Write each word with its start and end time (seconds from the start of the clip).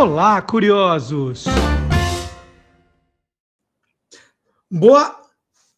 Olá, 0.00 0.40
curiosos! 0.40 1.44
Boa. 4.70 5.20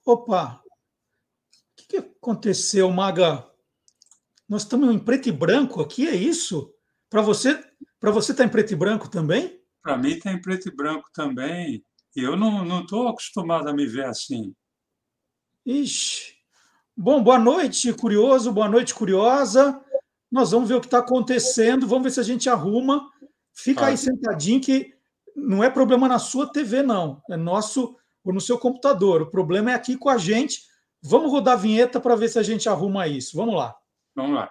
Opa! 0.07 0.63
O 0.63 1.75
que, 1.75 1.87
que 1.89 1.97
aconteceu, 1.97 2.89
Maga? 2.93 3.45
Nós 4.49 4.63
estamos 4.63 4.95
em 4.95 4.99
preto 5.01 5.29
e 5.29 5.33
branco 5.33 5.83
aqui, 5.83 6.07
é 6.07 6.15
isso? 6.15 6.73
Para 7.11 7.21
você, 7.21 7.61
para 7.99 8.13
você 8.13 8.33
tá 8.33 8.45
em 8.45 8.49
preto 8.49 8.73
e 8.73 8.77
branco 8.77 9.09
também? 9.09 9.61
Para 9.83 9.99
mim 9.99 10.11
está 10.11 10.31
em 10.31 10.41
preto 10.41 10.69
e 10.69 10.77
branco 10.77 11.11
também. 11.13 11.85
E 12.15 12.23
eu 12.23 12.37
não 12.37 12.81
estou 12.83 13.09
acostumado 13.09 13.69
a 13.69 13.73
me 13.73 13.87
ver 13.89 14.05
assim. 14.05 14.55
Ixi. 15.67 16.37
Bom, 16.97 17.21
boa 17.25 17.41
noite, 17.41 17.93
curioso, 17.93 18.53
boa 18.53 18.69
noite, 18.69 18.95
curiosa. 18.95 19.85
Nós 20.31 20.53
vamos 20.53 20.69
ver 20.69 20.77
o 20.77 20.81
que 20.81 20.87
está 20.87 20.99
acontecendo, 20.99 21.89
vamos 21.89 22.05
ver 22.05 22.11
se 22.13 22.21
a 22.21 22.23
gente 22.23 22.49
arruma. 22.49 23.11
Fica 23.55 23.87
aí 23.87 23.97
sentadinho 23.97 24.61
que 24.61 24.95
não 25.37 25.63
é 25.63 25.71
problema 25.71 26.09
na 26.09 26.19
sua 26.19 26.51
TV, 26.51 26.83
não. 26.83 27.23
É 27.31 27.37
nosso 27.37 27.97
ou 28.25 28.33
no 28.33 28.41
seu 28.41 28.59
computador. 28.59 29.23
O 29.23 29.31
problema 29.31 29.73
é 29.73 29.75
aqui 29.75 29.97
com 29.97 30.09
a 30.09 30.19
gente. 30.19 30.63
Vamos 31.03 31.31
rodar 31.31 31.55
a 31.55 31.61
vinheta 31.61 32.01
para 32.01 32.17
ver 32.17 32.29
se 32.29 32.39
a 32.39 32.43
gente 32.43 32.69
arruma 32.69 33.09
isso. 33.09 33.37
Vamos 33.37 33.57
lá. 33.57 33.75
Vamos 34.15 34.37
lá. 34.37 34.51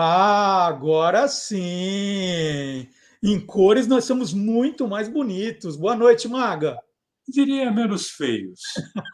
Ah, 0.00 0.66
agora 0.66 1.26
sim! 1.26 2.88
Em 3.22 3.44
cores 3.44 3.86
nós 3.86 4.04
somos 4.04 4.32
muito 4.32 4.86
mais 4.86 5.08
bonitos. 5.08 5.76
Boa 5.76 5.96
noite, 5.96 6.28
Maga. 6.28 6.78
Diria 7.26 7.70
menos 7.70 8.10
feios. 8.10 8.60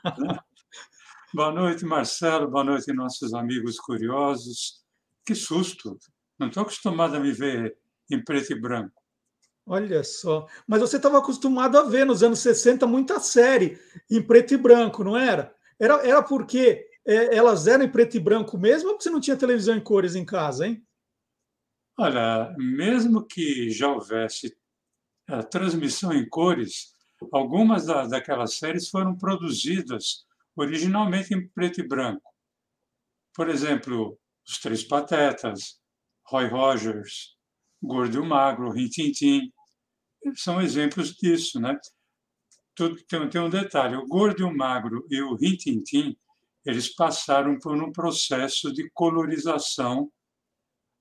Boa 1.33 1.51
noite, 1.51 1.84
Marcelo. 1.84 2.48
Boa 2.48 2.65
noite, 2.65 2.93
nossos 2.93 3.33
amigos 3.33 3.78
curiosos. 3.78 4.84
Que 5.25 5.34
susto! 5.34 5.98
Não 6.39 6.48
estou 6.48 6.62
acostumado 6.62 7.17
a 7.17 7.20
me 7.20 7.33
ver 7.33 7.77
em 8.11 8.23
preto 8.23 8.53
e 8.53 8.61
branco. 8.61 8.93
Olha 9.67 10.05
só. 10.05 10.47
Mas 10.67 10.81
você 10.81 10.97
estava 10.97 11.19
acostumado 11.19 11.78
a 11.78 11.83
ver 11.83 12.05
nos 12.05 12.23
anos 12.23 12.41
60 12.41 12.87
muita 12.87 13.19
série 13.19 13.78
em 14.11 14.21
preto 14.21 14.53
e 14.53 14.56
branco, 14.59 15.03
não 15.03 15.17
era? 15.17 15.55
Era, 15.81 16.06
era 16.06 16.23
porque 16.23 16.87
é, 17.06 17.34
elas 17.34 17.67
eram 17.67 17.84
em 17.84 17.91
preto 17.91 18.17
e 18.17 18.21
branco 18.21 18.59
mesmo 18.59 18.89
ou 18.89 18.95
porque 18.95 19.05
você 19.05 19.11
não 19.11 19.21
tinha 19.21 19.37
televisão 19.37 19.75
em 19.75 19.81
cores 19.81 20.15
em 20.15 20.25
casa, 20.25 20.67
hein? 20.67 20.84
Olha, 21.97 22.53
mesmo 22.59 23.25
que 23.25 23.70
já 23.70 23.89
houvesse 23.89 24.56
a 25.28 25.42
transmissão 25.42 26.12
em 26.12 26.28
cores, 26.28 26.92
algumas 27.33 27.87
da, 27.87 28.06
daquelas 28.06 28.59
séries 28.59 28.89
foram 28.89 29.17
produzidas 29.17 30.27
originalmente 30.56 31.33
em 31.33 31.48
preto 31.48 31.81
e 31.81 31.87
branco. 31.87 32.33
Por 33.34 33.48
exemplo, 33.48 34.19
Os 34.47 34.59
Três 34.59 34.83
Patetas, 34.84 35.81
Roy 36.27 36.48
Rogers, 36.48 37.37
Gordo 37.83 38.25
e 38.25 38.27
Magro, 38.27 38.70
Rintintim, 38.70 39.53
são 40.37 40.61
exemplos 40.61 41.15
disso, 41.15 41.61
né? 41.61 41.78
Tudo, 42.75 42.97
tem, 43.05 43.28
tem 43.28 43.41
um 43.41 43.50
detalhe, 43.50 43.97
o 43.97 44.06
Gordo 44.06 44.41
e 44.41 44.45
o 44.45 44.56
Magro 44.56 45.06
e 45.11 45.20
o 45.22 45.34
Rintintim 45.34 46.17
eles 46.65 46.92
passaram 46.95 47.59
por 47.59 47.77
um 47.81 47.92
processo 47.92 48.72
de 48.72 48.91
colorização, 48.91 50.11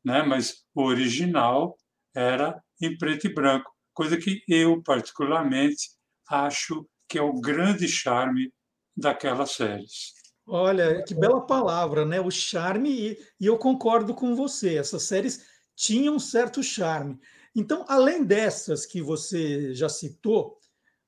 né? 0.04 0.24
mas 0.24 0.64
o 0.74 0.84
original 0.84 1.78
era 2.16 2.62
em 2.82 2.98
preto 2.98 3.28
e 3.28 3.34
branco, 3.34 3.72
coisa 3.94 4.18
que 4.18 4.44
eu, 4.48 4.82
particularmente, 4.84 5.92
acho 6.30 6.88
que 7.08 7.18
é 7.18 7.22
o 7.22 7.40
grande 7.40 7.88
charme 7.88 8.52
daquelas 8.96 9.52
séries. 9.52 10.14
Olha, 10.46 11.04
que 11.04 11.16
bela 11.16 11.46
palavra, 11.46 12.06
né? 12.06 12.20
O 12.20 12.30
charme, 12.30 12.92
e, 12.92 13.18
e 13.40 13.46
eu 13.46 13.58
concordo 13.58 14.14
com 14.14 14.36
você, 14.36 14.76
essas 14.76 15.04
séries 15.04 15.46
tinham 15.76 16.16
um 16.16 16.20
certo 16.20 16.62
charme. 16.62 17.20
Então, 17.56 17.86
além 17.88 18.24
dessas 18.24 18.86
que 18.86 19.02
você 19.02 19.74
já 19.74 19.88
citou, 19.88 20.58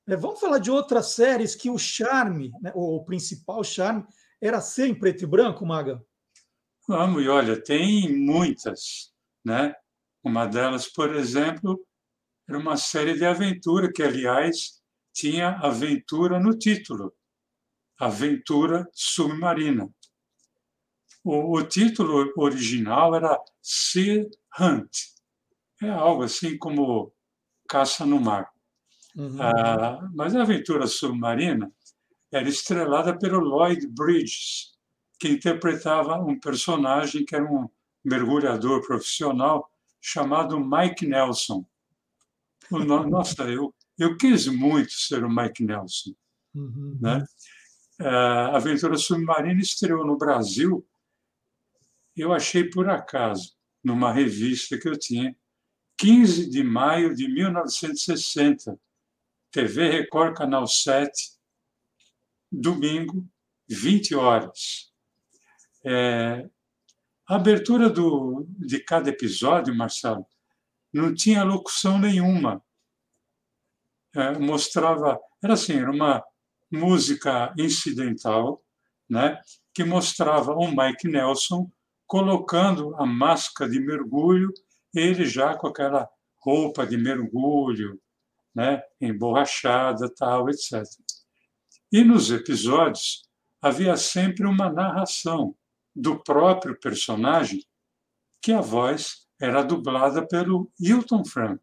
né, 0.06 0.16
vamos 0.16 0.40
falar 0.40 0.58
de 0.58 0.70
outras 0.70 1.08
séries 1.08 1.54
que 1.54 1.68
o 1.68 1.78
charme, 1.78 2.50
né, 2.62 2.72
o 2.74 3.04
principal 3.04 3.62
charme, 3.62 4.04
era 4.40 4.60
ser 4.60 4.86
em 4.86 4.94
preto 4.94 5.24
e 5.24 5.26
branco, 5.26 5.66
Maga? 5.66 6.02
Vamos, 6.86 7.22
e 7.22 7.28
olha, 7.28 7.60
tem 7.60 8.14
muitas, 8.16 9.12
né? 9.44 9.74
Uma 10.22 10.46
delas, 10.46 10.86
por 10.86 11.14
exemplo, 11.14 11.84
era 12.48 12.58
uma 12.58 12.76
série 12.76 13.14
de 13.14 13.24
aventura 13.24 13.92
que, 13.92 14.02
aliás, 14.02 14.80
tinha 15.12 15.50
aventura 15.56 16.38
no 16.38 16.56
título, 16.56 17.12
Aventura 17.98 18.88
Submarina. 18.92 19.88
O, 21.24 21.58
o 21.58 21.62
título 21.64 22.32
original 22.36 23.14
era 23.16 23.36
Sea 23.60 24.24
Hunt, 24.60 24.96
é 25.82 25.90
algo 25.90 26.22
assim 26.22 26.56
como 26.56 27.12
caça 27.68 28.06
no 28.06 28.20
mar. 28.20 28.48
Uhum. 29.16 29.42
Ah, 29.42 30.08
mas 30.14 30.36
a 30.36 30.42
aventura 30.42 30.86
submarina 30.86 31.72
era 32.30 32.48
estrelada 32.48 33.18
pelo 33.18 33.40
Lloyd 33.40 33.86
Bridges, 33.88 34.75
que 35.18 35.28
interpretava 35.28 36.16
um 36.20 36.38
personagem 36.38 37.24
que 37.24 37.34
era 37.34 37.44
um 37.44 37.68
mergulhador 38.04 38.86
profissional 38.86 39.70
chamado 40.00 40.60
Mike 40.60 41.06
Nelson. 41.06 41.66
Nossa, 42.70 43.44
eu, 43.44 43.74
eu 43.98 44.16
quis 44.16 44.46
muito 44.46 44.92
ser 44.92 45.24
o 45.24 45.30
Mike 45.30 45.64
Nelson. 45.64 46.14
Uhum. 46.54 46.98
Né? 47.00 47.26
A 47.98 48.56
Aventura 48.56 48.96
Submarina 48.96 49.60
estreou 49.60 50.04
no 50.04 50.16
Brasil, 50.16 50.86
eu 52.16 52.32
achei 52.32 52.64
por 52.64 52.88
acaso, 52.88 53.56
numa 53.82 54.12
revista 54.12 54.78
que 54.78 54.88
eu 54.88 54.98
tinha, 54.98 55.36
15 55.98 56.50
de 56.50 56.62
maio 56.62 57.14
de 57.14 57.26
1960, 57.26 58.78
TV 59.50 59.90
Record 59.90 60.36
Canal 60.36 60.66
7, 60.66 61.32
domingo, 62.52 63.26
20 63.68 64.14
horas. 64.14 64.92
É, 65.86 66.48
a 67.28 67.36
abertura 67.36 67.88
do, 67.88 68.44
de 68.58 68.80
cada 68.80 69.08
episódio, 69.08 69.74
Marcelo, 69.74 70.26
não 70.92 71.14
tinha 71.14 71.44
locução 71.44 71.96
nenhuma. 71.98 72.60
É, 74.14 74.36
mostrava, 74.38 75.20
era 75.42 75.54
assim, 75.54 75.74
era 75.74 75.90
uma 75.90 76.24
música 76.70 77.54
incidental, 77.56 78.64
né, 79.08 79.40
que 79.72 79.84
mostrava 79.84 80.52
o 80.52 80.68
Mike 80.68 81.06
Nelson 81.06 81.70
colocando 82.04 82.96
a 82.96 83.06
máscara 83.06 83.70
de 83.70 83.78
mergulho, 83.78 84.52
ele 84.92 85.24
já 85.24 85.56
com 85.56 85.68
aquela 85.68 86.08
roupa 86.40 86.84
de 86.84 86.96
mergulho, 86.96 88.00
né, 88.54 88.82
emborrachada, 89.00 90.12
tal, 90.12 90.48
etc. 90.48 90.82
E 91.92 92.02
nos 92.02 92.30
episódios 92.32 93.22
havia 93.60 93.96
sempre 93.96 94.46
uma 94.46 94.72
narração 94.72 95.54
do 95.96 96.22
próprio 96.22 96.78
personagem, 96.78 97.60
que 98.42 98.52
a 98.52 98.60
voz 98.60 99.26
era 99.40 99.62
dublada 99.62 100.26
pelo 100.26 100.70
Hilton 100.78 101.24
Franco. 101.24 101.60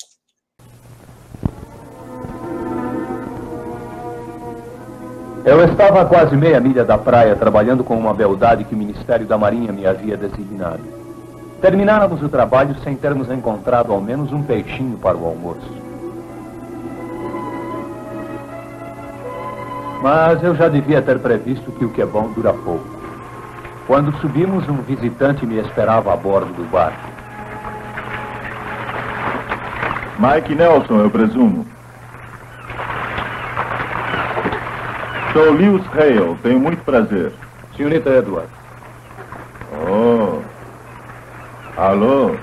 Eu 5.46 5.64
estava 5.66 6.02
a 6.02 6.06
quase 6.06 6.36
meia 6.38 6.60
milha 6.60 6.86
da 6.86 6.98
praia 6.98 7.36
trabalhando 7.36 7.84
com 7.84 7.98
uma 7.98 8.14
beldade 8.14 8.64
que 8.64 8.74
o 8.74 8.78
Ministério 8.78 9.28
da 9.28 9.38
Marinha 9.38 9.72
me 9.72 9.86
havia 9.86 10.18
designado. 10.18 10.84
Termináramos 11.62 12.24
o 12.24 12.30
trabalho 12.30 12.76
sem 12.82 12.96
termos 12.96 13.30
encontrado 13.30 13.92
ao 13.92 14.02
menos 14.02 14.32
um 14.32 14.42
peixinho 14.42 14.98
para 14.98 15.18
o 15.18 15.26
almoço. 15.26 15.70
Mas 20.02 20.42
eu 20.44 20.56
já 20.56 20.68
devia 20.70 21.02
ter 21.02 21.20
previsto 21.20 21.72
que 21.74 21.86
o 21.86 21.90
que 21.92 22.02
é 22.02 22.06
bom 22.06 22.32
dura 22.32 22.54
pouco. 22.54 22.93
Quando 23.86 24.14
subimos, 24.20 24.68
um 24.70 24.82
visitante 24.82 25.46
me 25.46 25.60
esperava 25.60 26.14
a 26.14 26.16
bordo 26.16 26.54
do 26.54 26.64
barco. 26.72 27.10
Mike 30.18 30.56
Nelson, 30.56 31.02
eu 31.02 31.10
presumo. 31.10 31.66
Sou 35.34 35.52
Lewis 35.52 35.84
Hale, 35.94 36.38
tenho 36.42 36.60
muito 36.60 36.84
prazer. 36.86 37.34
Senhorita 37.76 38.10
Edward. 38.10 38.48
Oh. 39.90 40.42
Alô? 41.76 42.36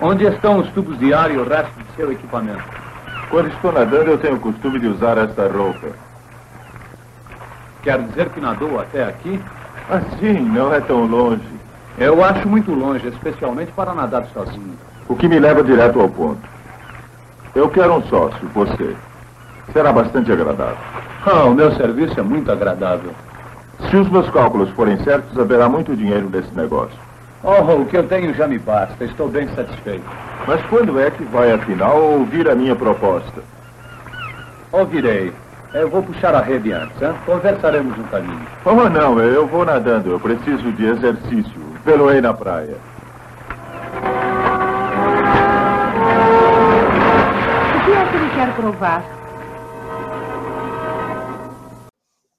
Onde 0.00 0.26
estão 0.26 0.58
os 0.58 0.68
tubos 0.72 0.98
de 0.98 1.12
ar 1.12 1.30
e 1.30 1.38
o 1.38 1.48
resto 1.48 1.72
de 1.72 1.96
seu 1.96 2.12
equipamento? 2.12 2.62
Quando 3.30 3.48
estou 3.48 3.72
nadando, 3.72 4.10
eu 4.10 4.18
tenho 4.18 4.36
o 4.36 4.40
costume 4.40 4.78
de 4.78 4.86
usar 4.86 5.18
esta 5.18 5.48
roupa. 5.48 6.05
Quer 7.86 8.02
dizer 8.02 8.30
que 8.30 8.40
nadou 8.40 8.80
até 8.80 9.04
aqui? 9.04 9.40
Assim, 9.88 10.40
não 10.40 10.74
é 10.74 10.80
tão 10.80 11.06
longe. 11.06 11.46
Eu 11.96 12.24
acho 12.24 12.48
muito 12.48 12.74
longe, 12.74 13.06
especialmente 13.06 13.70
para 13.70 13.94
nadar 13.94 14.26
sozinho. 14.34 14.76
O 15.08 15.14
que 15.14 15.28
me 15.28 15.38
leva 15.38 15.62
direto 15.62 16.00
ao 16.00 16.08
ponto. 16.08 16.40
Eu 17.54 17.68
quero 17.68 17.94
um 17.94 18.02
sócio, 18.08 18.48
você. 18.48 18.96
Será 19.72 19.92
bastante 19.92 20.32
agradável. 20.32 20.76
Ah, 21.24 21.44
o 21.44 21.54
meu 21.54 21.76
serviço 21.76 22.18
é 22.18 22.24
muito 22.24 22.50
agradável. 22.50 23.12
Se 23.88 23.96
os 23.96 24.08
meus 24.10 24.28
cálculos 24.30 24.68
forem 24.70 24.98
certos, 25.04 25.38
haverá 25.38 25.68
muito 25.68 25.94
dinheiro 25.94 26.28
nesse 26.28 26.52
negócio. 26.56 26.98
Oh, 27.44 27.82
o 27.82 27.86
que 27.86 27.98
eu 27.98 28.08
tenho 28.08 28.34
já 28.34 28.48
me 28.48 28.58
basta. 28.58 29.04
Estou 29.04 29.28
bem 29.28 29.46
satisfeito. 29.54 30.04
Mas 30.44 30.60
quando 30.66 30.98
é 30.98 31.08
que 31.08 31.22
vai, 31.22 31.52
afinal, 31.52 32.02
ouvir 32.02 32.50
a 32.50 32.54
minha 32.56 32.74
proposta? 32.74 33.42
Ouvirei. 34.72 35.32
Eu 35.76 35.90
vou 35.90 36.02
puxar 36.02 36.34
a 36.34 36.40
rede 36.40 36.72
antes, 36.72 37.02
hein? 37.02 37.12
Conversaremos 37.26 37.98
no 37.98 38.08
caminho. 38.08 38.48
Oh, 38.64 38.88
não, 38.88 39.20
eu 39.20 39.46
vou 39.46 39.62
nadando. 39.62 40.10
Eu 40.10 40.18
preciso 40.18 40.72
de 40.72 40.86
exercício. 40.86 41.60
Veloei 41.84 42.18
na 42.18 42.32
praia. 42.32 42.78
O 47.76 47.84
que 47.84 47.92
é 47.92 48.10
que 48.10 48.16
ele 48.16 48.30
quer 48.34 48.56
provar? 48.56 49.04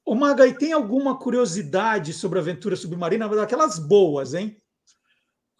Ô, 0.04 0.16
Maga, 0.16 0.48
e 0.48 0.54
tem 0.56 0.74
alguma 0.74 1.16
curiosidade 1.16 2.13
sobre 2.13 2.39
a 2.39 2.42
aventura 2.42 2.75
submarina? 2.75 3.30
Daquelas 3.30 3.78
boas, 3.78 4.34
hein? 4.34 4.57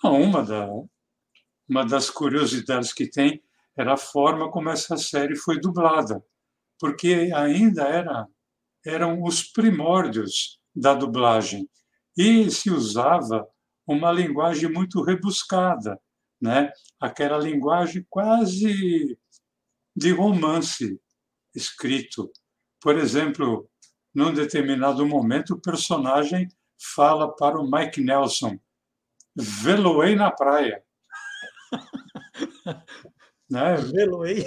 Uma, 0.04 0.44
da, 0.44 0.68
uma 1.70 1.86
das 1.86 2.10
curiosidades 2.10 2.92
que 2.92 3.08
tem 3.08 3.40
era 3.78 3.94
a 3.94 3.98
forma 3.98 4.50
como 4.50 4.68
essa 4.68 4.98
série 4.98 5.36
foi 5.36 5.60
dublada, 5.60 6.24
porque 6.80 7.32
ainda 7.36 7.84
era, 7.84 8.28
eram 8.86 9.24
os 9.24 9.44
primórdios 9.44 10.60
da 10.76 10.94
dublagem 10.94 11.68
e 12.18 12.50
se 12.50 12.70
usava 12.70 13.48
uma 13.86 14.12
linguagem 14.12 14.72
muito 14.72 15.02
rebuscada, 15.02 16.00
né? 16.42 16.72
aquela 17.00 17.38
linguagem 17.38 18.06
quase 18.10 19.18
de 19.96 20.12
romance 20.12 21.00
escrito. 21.56 22.32
Por 22.82 22.98
exemplo, 22.98 23.70
num 24.14 24.34
determinado 24.34 25.06
momento, 25.06 25.54
o 25.54 25.62
personagem 25.62 26.48
fala 26.96 27.34
para 27.36 27.60
o 27.60 27.70
Mike 27.70 28.02
Nelson: 28.02 28.60
veloei 29.36 30.16
na 30.16 30.32
praia. 30.32 30.84
né? 33.50 33.76
Veloei. 33.78 34.46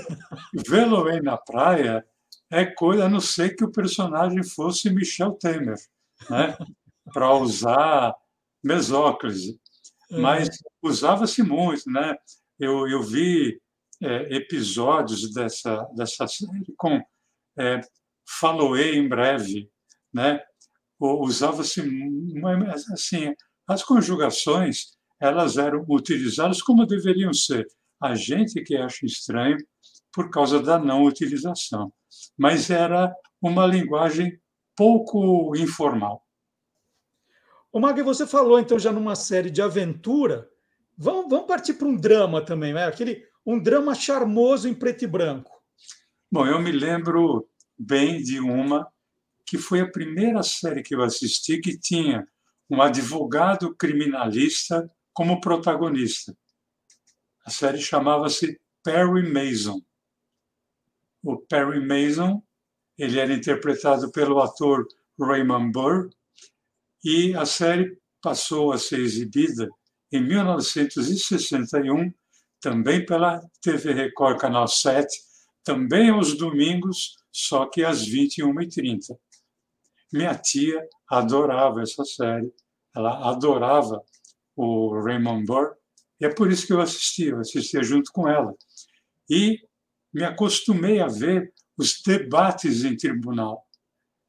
Veloei 0.69 1.21
na 1.21 1.37
praia 1.37 2.05
é 2.50 2.67
coisa, 2.67 3.05
a 3.05 3.08
não 3.08 3.20
ser 3.20 3.55
que 3.55 3.64
o 3.64 3.70
personagem 3.70 4.43
fosse 4.43 4.91
Michel 4.91 5.32
Temer, 5.32 5.79
né? 6.29 6.56
para 7.12 7.35
usar 7.35 8.14
mesóclise. 8.62 9.58
Uhum. 10.11 10.20
Mas 10.20 10.49
usava-se 10.82 11.43
muito. 11.43 11.91
Né? 11.91 12.17
Eu, 12.58 12.88
eu 12.88 13.02
vi 13.02 13.61
é, 14.02 14.37
episódios 14.37 15.32
dessa, 15.32 15.85
dessa 15.94 16.26
série 16.26 16.75
com 16.76 17.00
é, 17.58 17.81
faloei 18.38 18.96
em 18.96 19.08
breve. 19.08 19.70
Né? 20.12 20.41
Usava-se 20.99 21.81
assim, 22.93 23.35
as 23.67 23.82
conjugações, 23.82 24.96
elas 25.20 25.56
eram 25.56 25.85
utilizadas 25.88 26.61
como 26.61 26.87
deveriam 26.87 27.32
ser. 27.32 27.67
A 28.03 28.14
gente 28.14 28.62
que 28.62 28.76
acha 28.76 29.06
estranho 29.06 29.56
por 30.12 30.31
causa 30.31 30.61
da 30.61 30.79
não 30.79 31.05
utilização. 31.05 31.93
Mas 32.37 32.71
era 32.71 33.15
uma 33.41 33.67
linguagem 33.67 34.41
pouco 34.77 35.55
informal. 35.56 36.25
O 37.73 37.79
Magui, 37.79 38.03
você 38.03 38.27
falou 38.27 38.59
então 38.59 38.79
já 38.79 38.93
numa 38.93 39.15
série 39.15 39.50
de 39.50 39.62
aventura. 39.62 40.49
Vamos, 40.97 41.31
vamos 41.31 41.47
partir 41.47 41.75
para 41.75 41.87
um 41.87 41.97
drama 41.97 42.44
também, 42.44 42.73
né? 42.73 42.87
Aquele 42.87 43.25
um 43.47 43.59
drama 43.59 43.94
charmoso 43.94 44.69
em 44.69 44.75
preto 44.75 45.05
e 45.05 45.06
branco. 45.06 45.62
Bom, 46.31 46.47
eu 46.47 46.61
me 46.61 46.73
lembro 46.73 47.49
bem 47.79 48.23
de 48.23 48.38
uma 48.38 48.87
que 49.47 49.59
foi 49.59 49.81
a 49.81 49.91
primeira 49.91 50.43
série 50.43 50.82
que 50.82 50.94
eu 50.94 51.03
assisti 51.03 51.59
que 51.59 51.79
tinha 51.79 52.27
um 52.69 52.81
advogado 52.81 53.75
criminalista 53.75 54.88
como 55.12 55.41
protagonista. 55.41 56.37
A 57.44 57.50
série 57.50 57.79
chamava-se 57.79 58.61
Perry 58.85 59.29
Mason. 59.32 59.81
O 61.22 61.38
Perry 61.38 61.81
Mason 61.81 62.43
ele 62.99 63.19
era 63.19 63.32
interpretado 63.32 64.11
pelo 64.12 64.40
ator 64.40 64.87
Raymond 65.19 65.72
Burr 65.72 66.11
e 67.05 67.34
a 67.34 67.46
série 67.46 67.99
passou 68.22 68.72
a 68.72 68.78
ser 68.78 69.00
exibida 69.00 69.69
em 70.12 70.22
1961 70.22 72.12
também 72.61 73.05
pela 73.05 73.40
TV 73.62 73.93
Record 73.93 74.38
Canal 74.38 74.69
7, 74.69 75.08
também 75.64 76.11
aos 76.11 76.37
domingos, 76.37 77.17
só 77.32 77.67
que 77.67 77.82
às 77.82 78.06
21h30. 78.06 79.17
Minha 80.12 80.34
tia 80.34 80.87
adorava 81.08 81.81
essa 81.82 82.05
série, 82.05 82.52
ela 82.94 83.31
adorava 83.31 84.02
o 84.56 85.00
Raymond 85.02 85.46
Burr, 85.46 85.75
e 86.20 86.26
é 86.26 86.28
por 86.28 86.52
isso 86.52 86.67
que 86.67 86.72
eu 86.72 86.81
assistia, 86.81 87.31
eu 87.31 87.40
assistia 87.40 87.82
junto 87.82 88.11
com 88.12 88.28
ela. 88.28 88.55
E 89.31 89.58
me 90.12 90.25
acostumei 90.25 91.01
a 91.01 91.07
ver 91.07 91.53
os 91.77 92.03
debates 92.05 92.85
em 92.85 92.97
tribunal, 92.97 93.67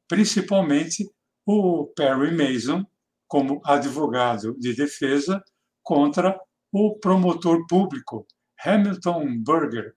principalmente 0.08 1.10
o 1.44 1.86
Perry 1.96 2.30
Mason 2.30 2.86
como 3.26 3.60
advogado 3.64 4.56
de 4.58 4.74
defesa 4.74 5.42
contra 5.82 6.38
o 6.70 6.98
promotor 6.98 7.66
público 7.66 8.26
Hamilton 8.64 9.38
Burger. 9.38 9.94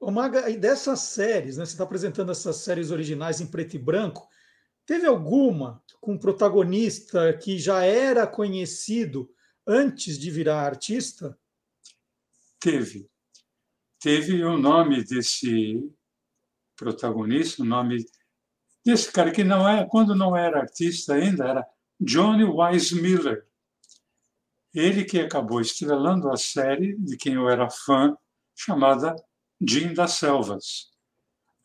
O 0.00 0.10
Maga, 0.10 0.50
e 0.50 0.56
dessas 0.56 1.00
séries, 1.00 1.56
né, 1.56 1.64
você 1.64 1.72
está 1.72 1.84
apresentando 1.84 2.32
essas 2.32 2.56
séries 2.56 2.90
originais 2.90 3.40
em 3.40 3.46
preto 3.46 3.76
e 3.76 3.78
branco, 3.78 4.28
Teve 4.86 5.06
alguma 5.06 5.82
com 5.98 6.18
protagonista 6.18 7.32
que 7.32 7.58
já 7.58 7.84
era 7.84 8.26
conhecido 8.26 9.30
antes 9.66 10.18
de 10.18 10.30
virar 10.30 10.60
artista? 10.60 11.38
Teve. 12.60 13.08
Teve 14.04 14.44
o 14.44 14.58
nome 14.58 15.02
desse 15.02 15.82
protagonista, 16.76 17.62
o 17.62 17.64
nome 17.64 18.04
desse 18.84 19.10
cara 19.10 19.32
que 19.32 19.42
não 19.42 19.66
é, 19.66 19.88
quando 19.88 20.14
não 20.14 20.36
era 20.36 20.60
artista 20.60 21.14
ainda, 21.14 21.48
era 21.48 21.66
Johnny 21.98 22.44
Wise 22.44 23.00
Miller. 23.00 23.48
Ele 24.74 25.06
que 25.06 25.18
acabou 25.18 25.58
estrelando 25.58 26.30
a 26.30 26.36
série 26.36 26.94
de 26.98 27.16
quem 27.16 27.32
eu 27.36 27.48
era 27.48 27.70
fã, 27.70 28.14
chamada 28.54 29.16
Jim 29.66 29.94
das 29.94 30.10
Selvas. 30.12 30.90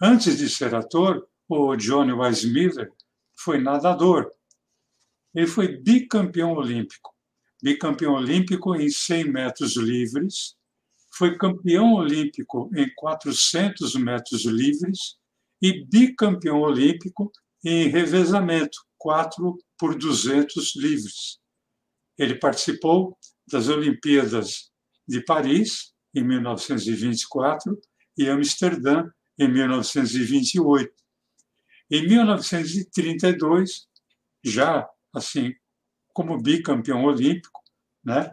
Antes 0.01 0.37
de 0.37 0.49
ser 0.49 0.73
ator, 0.73 1.27
o 1.45 1.75
Johnny 1.75 2.13
Wise 2.13 2.49
Miller 2.49 2.89
foi 3.37 3.59
nadador. 3.59 4.31
Ele 5.35 5.45
foi 5.45 5.75
bicampeão 5.75 6.53
olímpico. 6.53 7.13
Bicampeão 7.61 8.13
olímpico 8.13 8.73
em 8.77 8.89
100 8.89 9.25
metros 9.25 9.75
livres, 9.75 10.57
foi 11.19 11.37
campeão 11.37 11.95
olímpico 11.95 12.71
em 12.73 12.89
400 12.95 13.93
metros 13.95 14.45
livres 14.45 15.17
e 15.61 15.85
bicampeão 15.85 16.61
olímpico 16.61 17.29
em 17.61 17.89
revezamento, 17.89 18.77
4 18.97 19.57
por 19.77 19.97
200 19.97 20.77
livres. 20.77 21.37
Ele 22.17 22.35
participou 22.35 23.17
das 23.45 23.67
Olimpíadas 23.67 24.71
de 25.05 25.21
Paris, 25.25 25.93
em 26.15 26.23
1924, 26.23 27.77
e 28.17 28.29
Amsterdã, 28.29 29.03
em 29.37 29.51
1928. 29.51 30.89
Em 31.91 32.07
1932, 32.07 33.87
já 34.41 34.87
assim 35.13 35.53
como 36.13 36.41
bicampeão 36.41 37.03
olímpico, 37.03 37.61
né, 38.05 38.31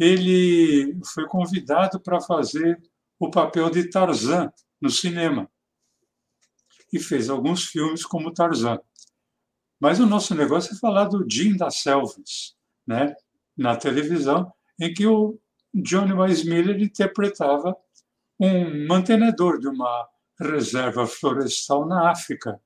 ele 0.00 0.98
foi 1.14 1.26
convidado 1.26 2.00
para 2.00 2.20
fazer 2.20 2.80
o 3.18 3.30
papel 3.30 3.70
de 3.70 3.88
Tarzan 3.88 4.52
no 4.80 4.90
cinema 4.90 5.48
e 6.92 6.98
fez 6.98 7.30
alguns 7.30 7.64
filmes 7.66 8.04
como 8.04 8.32
Tarzan. 8.32 8.80
Mas 9.78 10.00
o 10.00 10.06
nosso 10.06 10.34
negócio 10.34 10.74
é 10.74 10.78
falar 10.78 11.04
do 11.04 11.24
Jim 11.30 11.56
das 11.56 11.76
Selvas, 11.76 12.56
né, 12.86 13.14
na 13.56 13.76
televisão, 13.76 14.52
em 14.80 14.92
que 14.92 15.06
o 15.06 15.38
Johnny 15.72 16.12
Weissmiller 16.12 16.80
interpretava 16.80 17.76
um 18.40 18.86
mantenedor 18.88 19.60
de 19.60 19.68
uma 19.68 20.08
reserva 20.40 21.06
florestal 21.06 21.86
na 21.86 22.10
África 22.10 22.60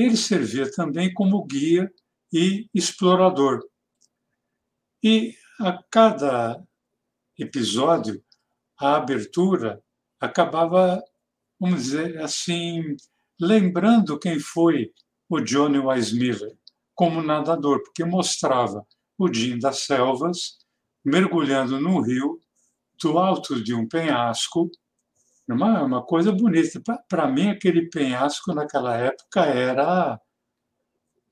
ele 0.00 0.16
servia 0.16 0.70
também 0.70 1.12
como 1.12 1.44
guia 1.44 1.90
e 2.32 2.68
explorador. 2.74 3.66
E 5.02 5.34
a 5.60 5.82
cada 5.90 6.62
episódio, 7.38 8.22
a 8.78 8.96
abertura 8.96 9.82
acabava, 10.20 11.02
vamos 11.58 11.84
dizer 11.84 12.20
assim, 12.20 12.96
lembrando 13.40 14.18
quem 14.18 14.38
foi 14.38 14.92
o 15.28 15.40
Johnny 15.40 15.78
Weissmiller 15.78 16.56
como 16.94 17.22
nadador, 17.22 17.82
porque 17.82 18.04
mostrava 18.04 18.86
o 19.18 19.32
Jim 19.32 19.58
das 19.58 19.80
Selvas 19.80 20.58
mergulhando 21.04 21.80
no 21.80 22.00
rio 22.00 22.40
do 23.00 23.18
alto 23.18 23.62
de 23.62 23.74
um 23.74 23.86
penhasco 23.86 24.70
uma, 25.48 25.82
uma 25.82 26.02
coisa 26.02 26.32
bonita. 26.32 26.80
Para 27.08 27.28
mim, 27.28 27.48
aquele 27.48 27.88
penhasco 27.88 28.52
naquela 28.52 28.96
época 28.96 29.44
era 29.44 30.20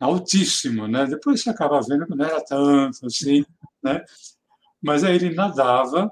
altíssimo, 0.04 0.86
né? 0.86 1.06
Depois 1.06 1.42
você 1.42 1.50
acaba 1.50 1.80
vendo 1.80 2.06
que 2.06 2.14
não 2.14 2.24
era 2.24 2.44
tanto 2.44 3.06
assim, 3.06 3.44
né? 3.82 4.04
Mas 4.82 5.02
aí 5.02 5.14
ele 5.16 5.34
nadava 5.34 6.10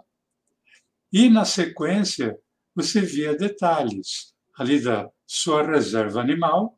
e, 1.13 1.29
na 1.29 1.45
sequência, 1.45 2.39
você 2.75 3.03
via 3.03 3.37
detalhes 3.37 4.35
ali 4.57 4.81
da 4.81 5.11
sua 5.27 5.63
reserva 5.63 6.21
animal 6.21 6.75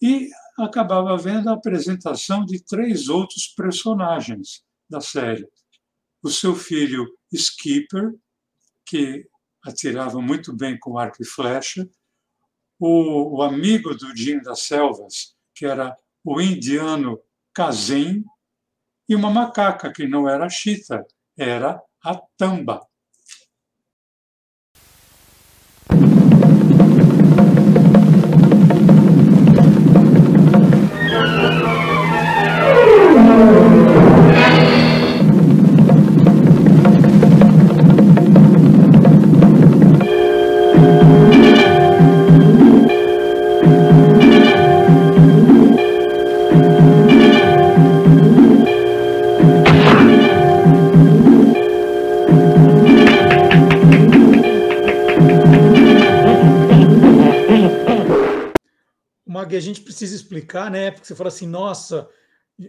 e 0.00 0.28
acabava 0.58 1.16
vendo 1.16 1.48
a 1.48 1.54
apresentação 1.54 2.44
de 2.44 2.62
três 2.62 3.08
outros 3.08 3.46
personagens 3.46 4.62
da 4.90 5.00
série. 5.00 5.48
O 6.22 6.28
seu 6.28 6.54
filho 6.54 7.06
Skipper, 7.32 8.14
que 8.84 9.26
atirava 9.64 10.20
muito 10.20 10.54
bem 10.54 10.78
com 10.78 10.98
arco 10.98 11.22
e 11.22 11.26
flecha, 11.26 11.88
o, 12.78 13.38
o 13.38 13.42
amigo 13.42 13.94
do 13.94 14.14
Jim 14.14 14.40
das 14.40 14.62
Selvas, 14.62 15.34
que 15.54 15.64
era 15.64 15.96
o 16.24 16.40
indiano 16.40 17.18
Kazem, 17.54 18.24
e 19.08 19.14
uma 19.14 19.30
macaca 19.30 19.92
que 19.92 20.06
não 20.06 20.28
era 20.28 20.48
chita, 20.48 21.04
era 21.36 21.82
a 22.04 22.20
tamba. 22.36 22.86
A 59.56 59.60
gente 59.60 59.80
precisa 59.80 60.14
explicar, 60.14 60.70
né? 60.70 60.90
Porque 60.90 61.06
você 61.06 61.14
fala 61.14 61.28
assim, 61.28 61.46
nossa, 61.46 62.08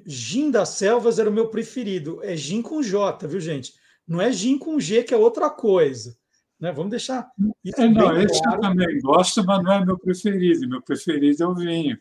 Gin 0.06 0.52
das 0.52 0.70
Selvas 0.70 1.20
era 1.20 1.30
o 1.30 1.34
meu 1.34 1.50
preferido. 1.50 2.20
É 2.24 2.36
Gin 2.36 2.62
com 2.62 2.82
J, 2.82 3.28
viu, 3.28 3.40
gente? 3.40 3.74
Não 4.08 4.22
é 4.22 4.32
Gin 4.32 4.58
com 4.58 4.80
G, 4.80 5.04
que 5.04 5.14
é 5.14 5.18
outra 5.18 5.50
coisa. 5.50 6.18
Né? 6.60 6.72
Vamos 6.72 6.92
deixar 6.92 7.30
é, 7.78 7.88
Não, 7.90 8.18
esse 8.18 8.42
claro. 8.42 8.58
eu 8.58 8.62
também 8.62 9.00
gosto, 9.02 9.44
mas 9.46 9.64
não 9.64 9.74
é 9.74 9.86
meu 9.86 9.98
preferido. 9.98 10.68
Meu 10.68 10.82
preferido 10.82 11.44
é 11.44 11.48
o 11.48 11.56
vinho. 11.56 11.98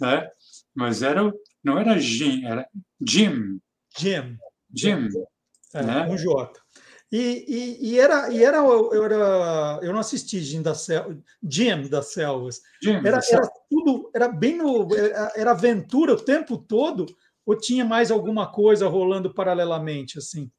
Né? 0.00 0.28
Mas 0.74 1.02
era, 1.02 1.32
não 1.62 1.78
era 1.78 1.98
Gin, 1.98 2.44
era 2.44 2.68
Jim. 3.00 3.60
Jim. 3.96 4.36
Jim. 4.74 5.08
É, 5.74 5.82
né? 5.82 6.06
Com 6.06 6.16
J. 6.16 6.61
E, 7.12 7.44
e, 7.46 7.90
e, 7.90 8.00
era, 8.00 8.32
e 8.32 8.42
era, 8.42 8.56
eu, 8.56 9.04
era, 9.04 9.78
eu 9.82 9.92
não 9.92 10.00
assisti 10.00 10.40
Jim 10.40 10.62
da 10.62 10.74
Sel, 10.74 11.18
Jim 11.42 11.86
das 11.86 12.10
Selvas. 12.14 12.62
Jim 12.82 12.94
era, 13.04 13.20
era 13.30 13.50
tudo, 13.68 14.10
era 14.14 14.28
bem 14.28 14.56
no, 14.56 14.88
era, 14.96 15.30
era 15.36 15.50
aventura 15.50 16.14
o 16.14 16.24
tempo 16.24 16.56
todo, 16.56 17.04
ou 17.44 17.54
tinha 17.54 17.84
mais 17.84 18.10
alguma 18.10 18.50
coisa 18.50 18.88
rolando 18.88 19.34
paralelamente 19.34 20.16
assim? 20.16 20.50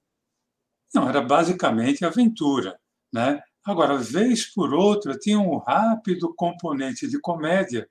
Não, 0.93 1.09
era 1.09 1.21
basicamente 1.21 2.05
aventura, 2.05 2.79
né? 3.11 3.41
Agora, 3.65 3.97
vez 3.97 4.53
por 4.53 4.75
outra, 4.75 5.17
tinha 5.17 5.39
um 5.39 5.57
rápido 5.57 6.31
componente 6.35 7.07
de 7.07 7.19
comédia 7.19 7.89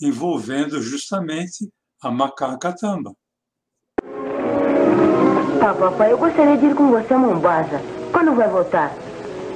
envolvendo 0.00 0.80
justamente 0.80 1.68
a 2.00 2.12
macaca 2.12 2.72
tamba. 2.76 3.12
Ah, 5.60 5.74
papai, 5.74 6.12
eu 6.12 6.18
gostaria 6.18 6.56
de 6.58 6.66
ir 6.66 6.74
com 6.76 6.90
você 6.90 7.14
a 7.14 7.18
Mombasa. 7.18 7.93
Quando 8.14 8.32
vai 8.36 8.48
voltar? 8.48 8.92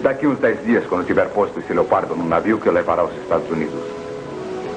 Daqui 0.03 0.27
uns 0.27 0.41
10 0.41 0.65
dias, 0.65 0.85
quando 0.89 1.07
tiver 1.07 1.29
posto 1.29 1.61
esse 1.61 1.73
leopardo 1.73 2.17
no 2.17 2.25
navio 2.25 2.59
que 2.59 2.69
o 2.69 2.73
levará 2.73 3.03
aos 3.03 3.15
Estados 3.15 3.49
Unidos. 3.49 3.81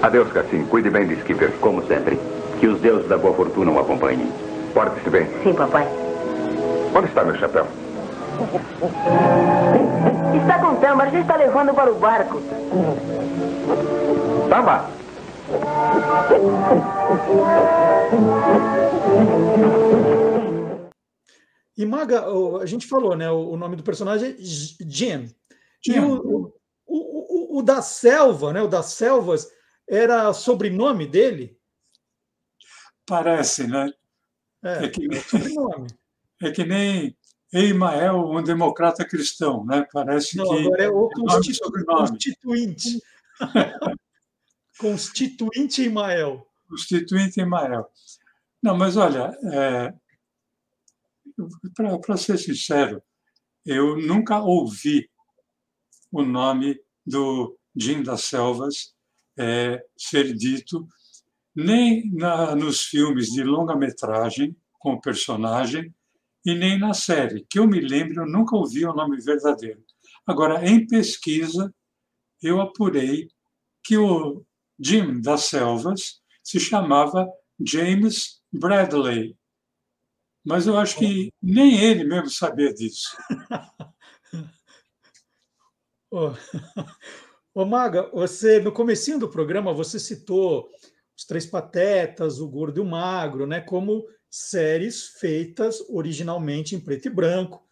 Adeus, 0.04 0.32
Cassim. 0.32 0.64
Cuide 0.66 0.92
bem 0.92 1.08
de 1.08 1.16
Skipper. 1.22 1.52
Como 1.60 1.82
sempre. 1.88 2.20
Que 2.60 2.68
os 2.68 2.80
deuses 2.80 3.10
da 3.10 3.18
boa 3.18 3.34
fortuna 3.34 3.72
o 3.72 3.80
acompanhem. 3.80 4.32
Porte-se 4.76 5.10
bem. 5.10 5.28
Sim, 5.42 5.56
papai. 5.56 5.88
Onde 6.94 7.08
está 7.08 7.24
meu 7.24 7.36
chapéu? 7.38 7.66
Está 10.36 10.60
com 10.60 10.76
Tamba, 10.76 11.10
já 11.10 11.20
está 11.20 11.36
levando 11.36 11.74
para 11.74 11.92
o 11.92 11.96
barco. 11.96 12.40
Tamba! 14.48 14.86
E 21.82 21.86
Maga, 21.86 22.28
a 22.62 22.66
gente 22.68 22.86
falou, 22.86 23.16
né? 23.16 23.32
O 23.32 23.58
nome 23.58 23.76
do 23.76 23.82
personagem 23.82 24.30
é 24.30 24.36
Jim. 24.40 25.34
E 25.88 26.00
o, 26.00 26.54
o, 26.86 27.56
o, 27.56 27.58
o, 27.58 27.64
da 27.64 27.82
selva, 27.82 28.54
né? 28.54 28.62
O 28.62 28.68
das 28.68 28.94
selvas 28.94 29.50
era 29.90 30.32
sobrenome 30.32 31.08
dele? 31.08 31.58
Parece, 33.04 33.66
né? 33.66 33.92
É, 34.64 34.86
é 34.86 34.90
que, 34.90 35.08
é 35.12 35.20
sobrenome. 35.22 35.88
É 36.40 36.52
que 36.52 36.64
nem 36.64 37.18
Eimael, 37.52 38.30
um 38.30 38.44
democrata 38.44 39.04
cristão, 39.04 39.66
né? 39.66 39.88
Parece 39.92 40.38
Não, 40.38 40.46
que. 40.46 40.60
Agora 40.60 40.84
é 40.84 40.88
o 40.88 41.10
constitu... 41.10 41.72
constituinte. 41.84 43.02
constituinte 44.78 45.82
Eimael. 45.82 46.48
Constituinte 46.70 47.40
Eimael. 47.40 47.90
Não, 48.62 48.78
mas 48.78 48.98
olha, 48.98 49.36
é, 49.52 49.94
para 52.04 52.18
ser 52.18 52.38
sincero, 52.38 53.02
eu 53.66 53.98
nunca 53.98 54.40
ouvi 54.40 55.10
o 56.12 56.24
nome 56.24 56.80
do 57.06 57.58
Jim 57.76 58.04
das 58.04 58.24
Selvas 58.24 58.94
é, 59.38 59.84
ser 59.98 60.34
dito, 60.34 60.88
nem 61.56 62.12
na, 62.12 62.56
nos 62.56 62.82
filmes 62.82 63.28
de 63.28 63.44
longa-metragem 63.44 64.56
com 64.80 64.94
o 64.94 65.02
personagem, 65.02 65.94
e 66.46 66.56
nem 66.56 66.78
na 66.78 66.94
série. 66.94 67.46
Que 67.50 67.60
eu 67.60 67.68
me 67.68 67.80
lembro, 67.80 68.22
eu 68.22 68.28
nunca 68.28 68.56
ouvi 68.56 68.86
o 68.86 68.94
nome 68.94 69.22
verdadeiro. 69.22 69.84
Agora, 70.26 70.68
em 70.68 70.86
pesquisa, 70.88 71.74
eu 72.42 72.60
apurei 72.60 73.28
que 73.84 73.98
o 73.98 74.44
Jim 74.80 75.22
das 75.22 75.46
Selvas 75.46 76.22
se 76.44 76.60
chamava 76.60 77.30
James 77.60 78.42
Bradley 78.52 79.38
mas 80.46 80.68
eu 80.68 80.78
acho 80.78 80.98
que 80.98 81.32
nem 81.42 81.80
ele 81.80 82.04
mesmo 82.04 82.30
sabia 82.30 82.74
disso. 82.74 83.16
Ô, 86.12 86.34
oh, 87.56 87.66
Maga, 87.66 88.10
você 88.12 88.60
no 88.60 88.72
comecinho 88.72 89.18
do 89.18 89.30
programa 89.30 89.74
você 89.74 89.98
citou 89.98 90.70
os 91.18 91.26
Três 91.26 91.46
Patetas, 91.46 92.40
o 92.40 92.50
Gordo 92.50 92.80
e 92.80 92.82
o 92.82 92.86
Magro, 92.86 93.48
né, 93.48 93.62
como 93.62 94.06
séries 94.30 95.08
feitas 95.08 95.80
originalmente 95.90 96.76
em 96.76 96.80
preto 96.80 97.08
e 97.08 97.10
branco, 97.10 97.66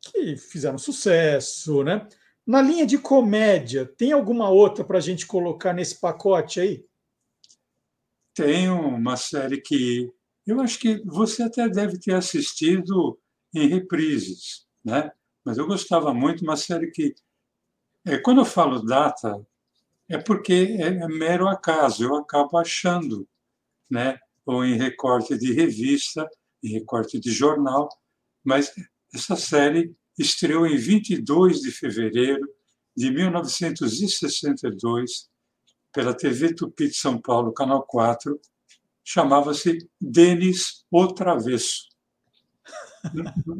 que 0.00 0.36
fizeram 0.36 0.78
sucesso, 0.78 1.84
né? 1.84 2.08
Na 2.46 2.60
linha 2.60 2.86
de 2.86 2.98
comédia, 2.98 3.86
tem 3.86 4.12
alguma 4.12 4.48
outra 4.48 4.84
para 4.84 4.98
a 4.98 5.00
gente 5.00 5.26
colocar 5.26 5.72
nesse 5.72 6.00
pacote 6.00 6.60
aí? 6.60 6.84
Tem 8.34 8.68
uma 8.70 9.16
série 9.16 9.60
que 9.60 10.12
eu 10.50 10.60
acho 10.60 10.78
que 10.78 11.02
você 11.04 11.42
até 11.42 11.68
deve 11.68 11.98
ter 11.98 12.14
assistido 12.14 13.18
em 13.54 13.68
reprises, 13.68 14.66
né? 14.84 15.10
Mas 15.44 15.58
eu 15.58 15.66
gostava 15.66 16.12
muito 16.12 16.42
uma 16.42 16.56
série 16.56 16.90
que, 16.90 17.14
é, 18.04 18.18
quando 18.18 18.40
eu 18.40 18.44
falo 18.44 18.84
data, 18.84 19.40
é 20.08 20.18
porque 20.18 20.76
é, 20.78 20.88
é 20.88 21.08
mero 21.08 21.48
acaso, 21.48 22.04
eu 22.04 22.16
acabo 22.16 22.58
achando, 22.58 23.26
né? 23.88 24.18
Ou 24.44 24.64
em 24.64 24.76
recorte 24.76 25.38
de 25.38 25.52
revista, 25.52 26.28
em 26.62 26.70
recorte 26.70 27.18
de 27.18 27.30
jornal, 27.30 27.88
mas 28.44 28.72
essa 29.14 29.36
série 29.36 29.94
estreou 30.18 30.66
em 30.66 30.76
22 30.76 31.60
de 31.60 31.70
fevereiro 31.70 32.46
de 32.96 33.10
1962 33.10 35.30
pela 35.92 36.14
TV 36.14 36.54
Tupi 36.54 36.88
de 36.88 36.94
São 36.94 37.20
Paulo, 37.20 37.52
Canal 37.52 37.82
4, 37.84 38.40
chamava-se 39.10 39.90
Denis 40.00 40.84
o 40.88 41.08
Travesso. 41.08 41.88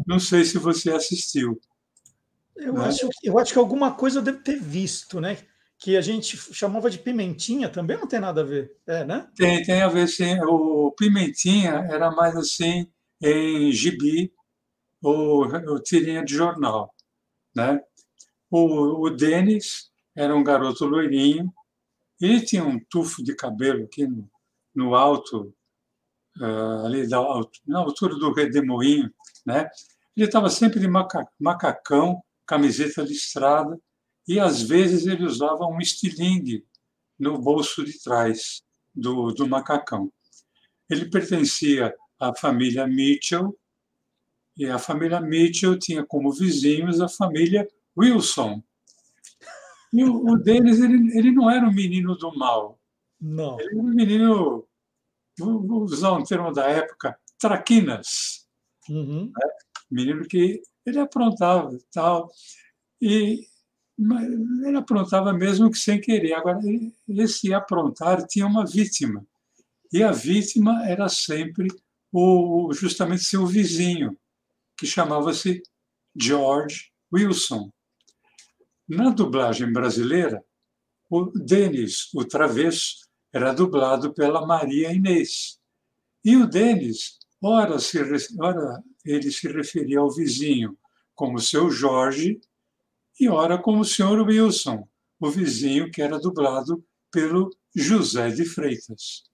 Não 0.07 0.21
sei 0.21 0.45
se 0.45 0.59
você 0.59 0.93
assistiu. 0.93 1.61
Eu, 2.55 2.75
né? 2.75 2.85
acho, 2.85 3.09
eu 3.25 3.37
acho 3.37 3.53
que 3.53 3.59
alguma 3.59 3.93
coisa 3.93 4.21
eu 4.21 4.23
devo 4.23 4.45
ter 4.45 4.61
visto, 4.61 5.21
né? 5.21 5.39
Que 5.77 5.97
a 5.97 6.01
gente 6.01 6.37
chamava 6.55 6.89
de 6.89 6.99
pimentinha, 6.99 7.69
também 7.69 7.97
não 7.97 8.07
tem 8.07 8.21
nada 8.21 8.43
a 8.43 8.45
ver, 8.45 8.77
é, 8.87 9.05
né? 9.05 9.29
Tem, 9.35 9.61
tem 9.65 9.83
a 9.83 9.89
ver 9.89 10.07
sim. 10.07 10.39
O 10.43 10.93
pimentinha 10.93 11.85
era 11.91 12.13
mais 12.13 12.37
assim 12.37 12.89
em 13.21 13.73
gibi 13.73 14.33
ou, 15.03 15.49
ou 15.69 15.83
tirinha 15.83 16.25
de 16.25 16.35
jornal, 16.35 16.95
né? 17.57 17.81
O, 18.49 19.07
o 19.07 19.11
Denis 19.11 19.91
era 20.15 20.37
um 20.37 20.45
garoto 20.45 20.85
loirinho. 20.85 21.53
Ele 22.21 22.41
tinha 22.41 22.63
um 22.63 22.79
tufo 22.79 23.25
de 23.25 23.35
cabelo 23.35 23.83
aqui 23.85 24.07
no, 24.07 24.31
no 24.75 24.95
alto, 24.95 25.55
uh, 26.39 26.87
ali 26.87 27.09
da, 27.09 27.19
na 27.67 27.81
altura 27.81 28.15
do 28.17 28.33
redemoinho, 28.33 29.13
né? 29.47 29.69
Ele 30.17 30.27
estava 30.27 30.51
sempre 30.51 30.81
de 30.81 30.89
maca, 30.89 31.27
macacão, 31.39 32.23
camiseta 32.47 33.03
listrada, 33.03 33.79
e 34.27 34.39
às 34.39 34.63
vezes 34.63 35.07
ele 35.07 35.25
usava 35.25 35.67
um 35.67 35.79
estilingue 35.79 36.65
no 37.19 37.39
bolso 37.39 37.85
de 37.85 37.99
trás 38.03 38.63
do, 38.95 39.33
do 39.33 39.47
macacão. 39.47 40.13
Ele 40.89 41.09
pertencia 41.11 41.95
à 42.19 42.35
família 42.35 42.87
Mitchell, 42.87 43.57
e 44.57 44.67
a 44.67 44.79
família 44.79 45.21
Mitchell 45.21 45.79
tinha 45.79 46.05
como 46.05 46.33
vizinhos 46.33 47.01
a 47.01 47.09
família 47.09 47.67
Wilson. 47.97 48.63
E 49.93 50.05
o, 50.05 50.33
o 50.33 50.37
Dennis, 50.37 50.81
ele, 50.81 51.17
ele 51.17 51.33
não 51.33 51.51
era 51.51 51.67
um 51.67 51.73
menino 51.73 52.17
do 52.17 52.37
mal. 52.37 52.80
Não. 53.21 53.61
Ele 53.61 53.69
era 53.69 53.79
um 53.79 53.95
menino, 53.95 54.69
vou 55.39 55.83
usar 55.83 56.13
um 56.13 56.25
termo 56.25 56.53
da 56.53 56.67
época, 56.67 57.19
traquinas. 57.39 58.47
Uhum. 58.89 59.27
Né? 59.27 59.49
Menino 59.91 60.27
que 60.27 60.63
ele 60.87 60.99
aprontava 60.99 61.75
e 61.75 61.85
tal. 61.93 62.31
E 63.01 63.47
ele 64.67 64.77
aprontava 64.77 65.33
mesmo 65.33 65.71
que 65.71 65.79
sem 65.79 66.01
querer. 66.01 66.33
Agora, 66.35 66.61
esse 67.09 67.53
aprontar 67.53 68.27
tinha 68.27 68.47
uma 68.47 68.65
vítima. 68.65 69.25
E 69.93 70.03
a 70.03 70.13
vítima 70.13 70.87
era 70.87 71.09
sempre 71.09 71.69
o, 72.13 72.73
justamente 72.73 73.25
seu 73.25 73.47
vizinho, 73.47 74.17
que 74.77 74.87
chamava-se 74.87 75.63
George 76.17 76.91
Wilson. 77.13 77.71
Na 78.89 79.11
dublagem 79.11 79.73
brasileira, 79.73 80.43
o 81.09 81.27
Denis, 81.27 82.09
o 82.15 82.25
travesso, 82.25 83.09
era 83.33 83.53
dublado 83.53 84.13
pela 84.13 84.47
Maria 84.47 84.93
Inês. 84.93 85.59
E 86.25 86.37
o 86.37 86.47
Denis, 86.47 87.19
ora, 87.41 87.79
se, 87.79 87.99
ora 88.39 88.83
ele 89.05 89.31
se 89.31 89.49
referia 89.49 90.01
ao 90.01 90.11
vizinho 90.11 90.77
como 91.15 91.39
seu 91.39 91.71
Jorge, 91.71 92.41
e 93.19 93.29
ora 93.29 93.59
como 93.59 93.81
o 93.81 93.85
senhor 93.85 94.19
Wilson, 94.27 94.89
o 95.21 95.31
vizinho 95.31 95.91
que 95.91 96.01
era 96.01 96.19
dublado 96.19 96.83
pelo 97.13 97.51
José 97.75 98.31
de 98.31 98.45
Freitas. 98.45 99.25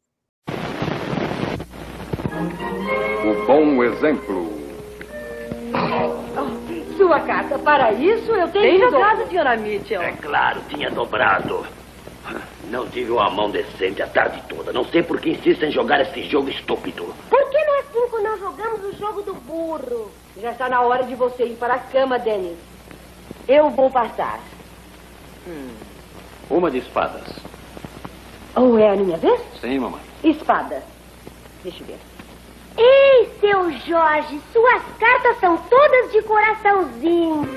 O 3.24 3.46
bom 3.46 3.84
exemplo. 3.84 4.56
Sua 6.96 7.20
carta, 7.20 7.58
para 7.58 7.92
isso 7.92 8.32
eu 8.32 8.48
tenho. 8.48 8.80
Bem 8.80 8.90
jogado, 8.90 9.28
senhora 9.28 9.56
Mitchell. 9.56 10.02
É 10.02 10.12
claro, 10.12 10.60
tinha 10.68 10.90
dobrado. 10.90 11.64
Não 12.70 12.88
tive 12.88 13.12
uma 13.12 13.30
mão 13.30 13.50
decente 13.50 14.02
a 14.02 14.06
tarde 14.06 14.42
toda. 14.48 14.72
Não 14.72 14.84
sei 14.84 15.02
por 15.02 15.20
que 15.20 15.30
insistem 15.30 15.68
em 15.68 15.72
jogar 15.72 16.00
esse 16.00 16.22
jogo 16.24 16.48
estúpido. 16.48 17.14
Por 17.30 17.50
que 17.50 17.64
nós 17.64 17.86
cinco 17.92 18.18
não 18.20 18.38
jogamos 18.38 18.84
o 18.84 18.96
jogo 18.96 19.22
do 19.22 19.34
burro? 19.34 20.10
Já 20.40 20.52
está 20.52 20.68
na 20.68 20.80
hora 20.82 21.04
de 21.04 21.14
você 21.14 21.44
ir 21.44 21.56
para 21.56 21.74
a 21.74 21.78
cama, 21.78 22.18
Dennis. 22.18 22.58
Eu 23.46 23.70
vou 23.70 23.90
passar. 23.90 24.40
Hum. 25.46 25.70
Uma 26.50 26.70
de 26.70 26.78
espadas. 26.78 27.28
Ou 28.56 28.72
oh, 28.72 28.78
é 28.78 28.90
a 28.90 28.96
minha 28.96 29.16
vez? 29.16 29.40
Sim, 29.60 29.78
mamãe. 29.78 30.00
Espada. 30.24 30.82
Deixa 31.62 31.82
eu 31.82 31.86
ver. 31.86 31.98
Ei, 32.78 33.30
seu 33.40 33.72
Jorge, 33.86 34.40
suas 34.52 34.82
cartas 34.98 35.38
são 35.40 35.56
todas 35.56 36.12
de 36.12 36.22
coraçãozinho. 36.22 37.48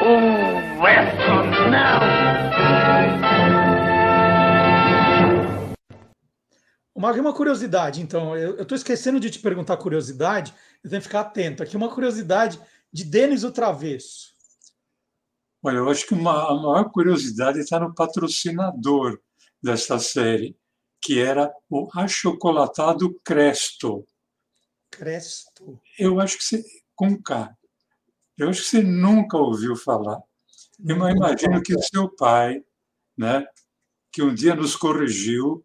Oh, 0.00 0.86
essa 0.86 1.42
não! 1.68 2.47
Uma, 6.94 7.12
uma 7.12 7.32
curiosidade, 7.32 8.02
então, 8.02 8.36
eu 8.36 8.60
estou 8.60 8.74
esquecendo 8.74 9.20
de 9.20 9.30
te 9.30 9.38
perguntar 9.38 9.76
curiosidade, 9.76 10.52
eu 10.82 10.90
tenho 10.90 11.00
que 11.00 11.06
ficar 11.06 11.20
atento. 11.20 11.62
Aqui 11.62 11.76
uma 11.76 11.88
curiosidade 11.88 12.60
de 12.92 13.04
Denis 13.04 13.44
o 13.44 13.52
Travesso. 13.52 14.34
Olha, 15.62 15.76
eu 15.76 15.88
acho 15.88 16.06
que 16.06 16.14
uma, 16.14 16.50
a 16.50 16.54
maior 16.54 16.90
curiosidade 16.90 17.60
está 17.60 17.78
no 17.78 17.94
patrocinador 17.94 19.20
dessa 19.62 19.98
série, 19.98 20.56
que 21.00 21.20
era 21.20 21.52
o 21.70 21.88
achocolatado 21.94 23.14
Cresto. 23.24 24.04
Cresto. 24.90 25.80
Eu 25.98 26.20
acho 26.20 26.36
que 26.36 26.44
você, 26.44 26.64
com 26.96 27.20
K. 27.22 27.56
Eu 28.36 28.48
acho 28.48 28.62
que 28.62 28.68
você 28.68 28.82
nunca 28.82 29.36
ouviu 29.36 29.76
falar. 29.76 30.20
Eu 30.84 30.96
imagino 31.08 31.62
que 31.62 31.74
o 31.74 31.82
seu 31.82 32.08
pai, 32.08 32.64
né, 33.18 33.46
que 34.12 34.22
um 34.22 34.32
dia 34.32 34.54
nos 34.54 34.76
corrigiu, 34.76 35.62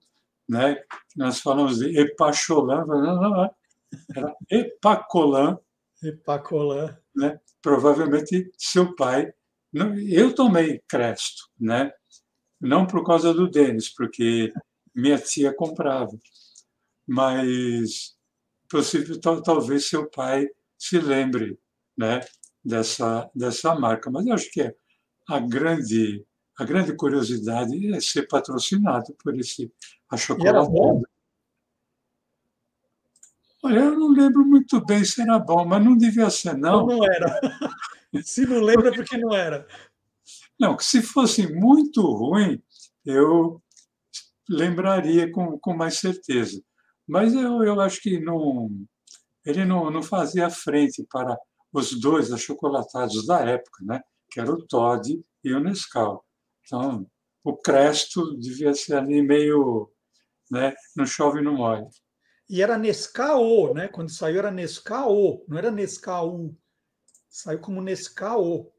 né, 0.50 0.82
nós 1.16 1.40
falamos 1.40 1.78
de 1.78 1.98
Epacholan, 1.98 2.86
não, 2.86 3.22
não, 3.22 3.56
era 4.16 4.36
Epacolan. 4.50 5.58
Epacolan. 6.02 6.98
Né, 7.16 7.40
provavelmente 7.62 8.52
seu 8.58 8.96
pai. 8.96 9.32
Eu 10.10 10.36
tomei 10.36 10.82
Cresto, 10.88 11.50
né? 11.60 11.92
não 12.64 12.88
por 12.88 13.06
causa 13.06 13.34
do 13.34 13.50
Denis, 13.50 13.90
porque 13.94 14.54
minha 14.96 15.18
tia 15.20 15.54
comprava, 15.54 16.18
mas 17.06 18.16
possível, 18.70 19.20
talvez 19.20 19.90
seu 19.90 20.10
pai 20.10 20.48
se 20.78 20.98
lembre 20.98 21.60
né, 21.98 22.22
dessa, 22.64 23.30
dessa 23.36 23.76
marca. 23.76 24.10
Mas 24.10 24.26
eu 24.26 24.34
acho 24.34 24.50
que 24.50 24.62
é 24.62 24.74
a 25.28 25.40
grande, 25.40 26.26
a 26.64 26.66
grande 26.66 26.96
curiosidade 26.96 27.94
é 27.94 28.00
ser 28.00 28.26
patrocinado 28.26 29.14
por 29.22 29.38
esse 29.38 29.70
achocolatado. 30.10 31.04
Olha, 33.62 33.80
eu 33.80 34.00
não 34.00 34.10
lembro 34.10 34.46
muito 34.46 34.84
bem 34.86 35.04
se 35.04 35.22
era 35.22 35.38
bom, 35.40 35.66
mas 35.66 35.84
não 35.84 35.96
devia 35.96 36.30
ser, 36.30 36.58
não. 36.58 36.86
Não, 36.86 37.04
era. 37.04 37.40
se 38.24 38.46
não 38.46 38.62
lembra, 38.62 38.90
é 38.90 38.94
porque 38.94 39.18
não 39.18 39.34
era. 39.34 39.68
Não, 40.60 40.80
se 40.80 41.02
fosse 41.02 41.54
muito 41.54 42.02
ruim, 42.02 42.62
eu 43.06 43.62
lembraria 44.50 45.30
com, 45.32 45.60
com 45.60 45.76
mais 45.76 46.00
certeza. 46.00 46.62
Mas 47.06 47.34
eu, 47.34 47.62
eu 47.64 47.82
acho 47.82 48.02
que 48.02 48.20
não, 48.20 48.70
ele 49.46 49.66
não, 49.66 49.92
não 49.92 50.02
fazia 50.02 50.50
frente 50.50 51.06
para 51.12 51.38
os 51.74 52.00
dois 52.00 52.32
achocolatados 52.32 53.26
da 53.26 53.42
época, 53.42 53.84
né? 53.84 54.02
que 54.30 54.40
era 54.40 54.52
o 54.52 54.66
Todd 54.66 55.24
e 55.44 55.54
o 55.54 55.60
Nescau. 55.60 56.23
Então, 56.66 57.08
o 57.44 57.56
Cresto 57.56 58.38
devia 58.38 58.74
ser 58.74 58.96
ali 58.96 59.22
meio. 59.22 59.92
Né? 60.50 60.74
Não 60.96 61.06
chove, 61.06 61.42
não 61.42 61.56
molha. 61.56 61.88
E 62.50 62.62
era 62.62 62.78
Nescau, 62.78 63.74
né? 63.74 63.88
Quando 63.88 64.12
saiu 64.12 64.40
era 64.40 64.52
Nescau, 64.52 65.44
não 65.48 65.58
era 65.58 65.72
Nescau. 65.72 66.54
Saiu 67.30 67.60
como 67.60 67.82
Nescau. 67.82 68.72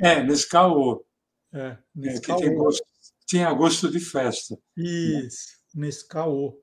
É, 0.00 0.22
Nescau. 0.22 1.04
É, 1.52 1.78
Nescau. 1.94 2.42
É, 2.42 2.50
gosto, 2.50 2.84
tinha 3.26 3.52
gosto 3.52 3.90
de 3.90 4.00
festa. 4.00 4.56
Isso, 4.76 5.58
Nescau. 5.74 6.58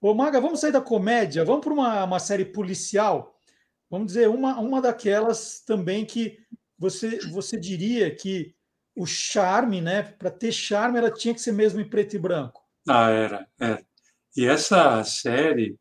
Ô, 0.00 0.14
Maga, 0.14 0.40
vamos 0.40 0.60
sair 0.60 0.72
da 0.72 0.82
comédia, 0.82 1.44
vamos 1.44 1.64
para 1.64 1.72
uma, 1.72 2.04
uma 2.04 2.18
série 2.18 2.44
policial. 2.44 3.40
Vamos 3.88 4.08
dizer, 4.08 4.28
uma, 4.28 4.58
uma 4.60 4.82
daquelas 4.82 5.60
também 5.60 6.04
que 6.04 6.38
você, 6.78 7.18
você 7.30 7.58
diria 7.58 8.14
que 8.14 8.54
o 8.96 9.06
charme, 9.06 9.80
né? 9.80 10.02
Para 10.02 10.30
ter 10.30 10.52
charme, 10.52 10.98
ela 10.98 11.10
tinha 11.10 11.34
que 11.34 11.40
ser 11.40 11.52
mesmo 11.52 11.80
em 11.80 11.88
preto 11.88 12.16
e 12.16 12.18
branco. 12.18 12.62
Ah, 12.88 13.10
era, 13.10 13.48
era. 13.58 13.84
E 14.36 14.44
essa 14.44 15.02
série 15.04 15.78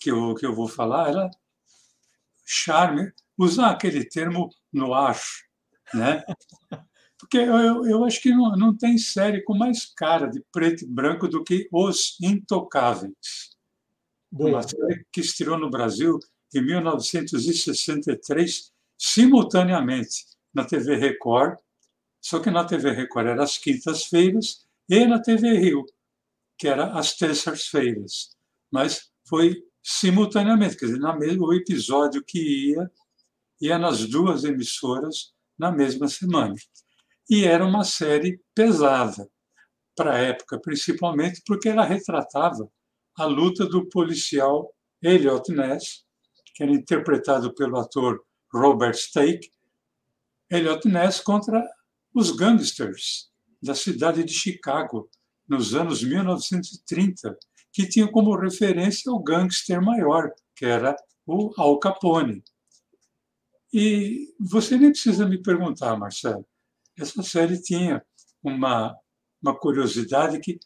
que 0.00 0.10
eu, 0.10 0.34
que 0.34 0.46
eu 0.46 0.54
vou 0.54 0.68
falar, 0.68 1.08
ela 1.08 1.30
charme, 2.44 3.12
usar 3.36 3.70
aquele 3.70 4.04
termo 4.04 4.48
no 4.72 4.94
acho, 4.94 5.44
né? 5.92 6.22
Porque 7.18 7.36
eu, 7.36 7.84
eu 7.84 8.04
acho 8.04 8.22
que 8.22 8.30
não, 8.30 8.52
não 8.52 8.76
tem 8.76 8.96
série 8.96 9.42
com 9.42 9.56
mais 9.56 9.92
cara 9.92 10.28
de 10.28 10.40
preto 10.52 10.84
e 10.84 10.88
branco 10.88 11.26
do 11.26 11.42
que 11.42 11.68
Os 11.72 12.16
Intocáveis. 12.22 13.56
Boa. 14.30 14.50
Uma 14.50 14.62
série 14.62 15.04
que 15.12 15.20
estreou 15.20 15.58
no 15.58 15.68
Brasil 15.68 16.16
em 16.54 16.62
1963, 16.62 18.72
simultaneamente 18.96 20.26
na 20.54 20.64
TV 20.64 20.94
Record, 20.96 21.58
só 22.20 22.40
que 22.40 22.50
na 22.50 22.64
TV 22.64 22.90
Record 22.90 23.28
era 23.28 23.42
às 23.42 23.58
quintas-feiras, 23.58 24.66
e 24.88 25.06
na 25.06 25.20
TV 25.20 25.58
Rio, 25.58 25.84
que 26.56 26.66
era 26.66 26.92
às 26.98 27.14
terças-feiras. 27.14 28.30
Mas 28.70 29.10
foi 29.28 29.62
simultaneamente, 29.82 30.76
quer 30.76 30.86
dizer, 30.86 30.98
na 30.98 31.16
o 31.16 31.52
episódio 31.52 32.24
que 32.24 32.72
ia, 32.72 32.90
ia 33.60 33.78
nas 33.78 34.06
duas 34.06 34.44
emissoras 34.44 35.32
na 35.58 35.70
mesma 35.70 36.08
semana. 36.08 36.54
E 37.28 37.44
era 37.44 37.64
uma 37.64 37.84
série 37.84 38.40
pesada, 38.54 39.28
para 39.98 40.14
a 40.14 40.18
época, 40.18 40.60
principalmente 40.60 41.42
porque 41.44 41.68
ela 41.68 41.84
retratava 41.84 42.70
a 43.16 43.24
luta 43.24 43.66
do 43.66 43.88
policial 43.88 44.72
Elliot 45.02 45.52
Ness, 45.52 46.04
que 46.54 46.62
era 46.62 46.72
interpretado 46.72 47.52
pelo 47.52 47.78
ator 47.78 48.24
Robert 48.52 48.94
Stake, 48.94 49.50
Elliot 50.48 50.86
Ness 50.88 51.20
contra 51.20 51.68
os 52.18 52.32
gangsters 52.32 53.30
da 53.62 53.76
cidade 53.76 54.24
de 54.24 54.32
Chicago, 54.32 55.08
nos 55.48 55.72
anos 55.72 56.02
1930, 56.02 57.38
que 57.72 57.88
tinham 57.88 58.10
como 58.10 58.34
referência 58.34 59.12
o 59.12 59.22
gangster 59.22 59.80
maior, 59.80 60.32
que 60.56 60.66
era 60.66 60.96
o 61.24 61.52
Al 61.56 61.78
Capone. 61.78 62.42
E 63.72 64.34
você 64.40 64.76
nem 64.76 64.90
precisa 64.90 65.28
me 65.28 65.40
perguntar, 65.40 65.96
Marcelo, 65.96 66.44
essa 66.98 67.22
série 67.22 67.62
tinha 67.62 68.04
uma, 68.42 68.96
uma 69.40 69.56
curiosidade 69.56 70.40
que 70.40 70.58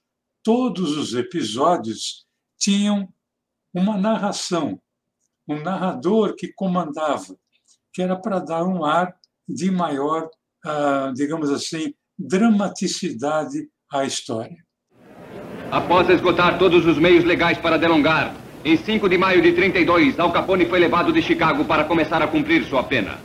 todos 0.43 0.97
os 0.97 1.13
episódios 1.13 2.27
tinham 2.59 3.13
uma 3.75 3.99
narração, 3.99 4.81
um 5.47 5.61
narrador 5.61 6.35
que 6.35 6.51
comandava, 6.51 7.37
que 7.93 8.01
era 8.01 8.17
para 8.17 8.39
dar 8.39 8.65
um 8.65 8.87
ar 8.87 9.15
de 9.47 9.71
maior, 9.71 10.31
digamos 11.15 11.51
assim, 11.51 11.95
dramaticidade 12.19 13.69
à 13.91 14.05
história. 14.05 14.57
Após 15.71 16.09
esgotar 16.09 16.59
todos 16.59 16.85
os 16.87 16.99
meios 16.99 17.25
legais 17.25 17.59
para 17.59 17.79
delongar, 17.79 18.35
em 18.65 18.77
5 18.77 19.09
de 19.09 19.19
maio 19.19 19.43
de 19.43 19.53
32, 19.53 20.21
Al 20.21 20.31
Capone 20.31 20.67
foi 20.67 20.79
levado 20.79 21.13
de 21.13 21.21
Chicago 21.21 21.65
para 21.65 21.85
começar 21.85 22.23
a 22.23 22.27
cumprir 22.27 22.65
sua 22.65 22.85
pena. 22.85 23.19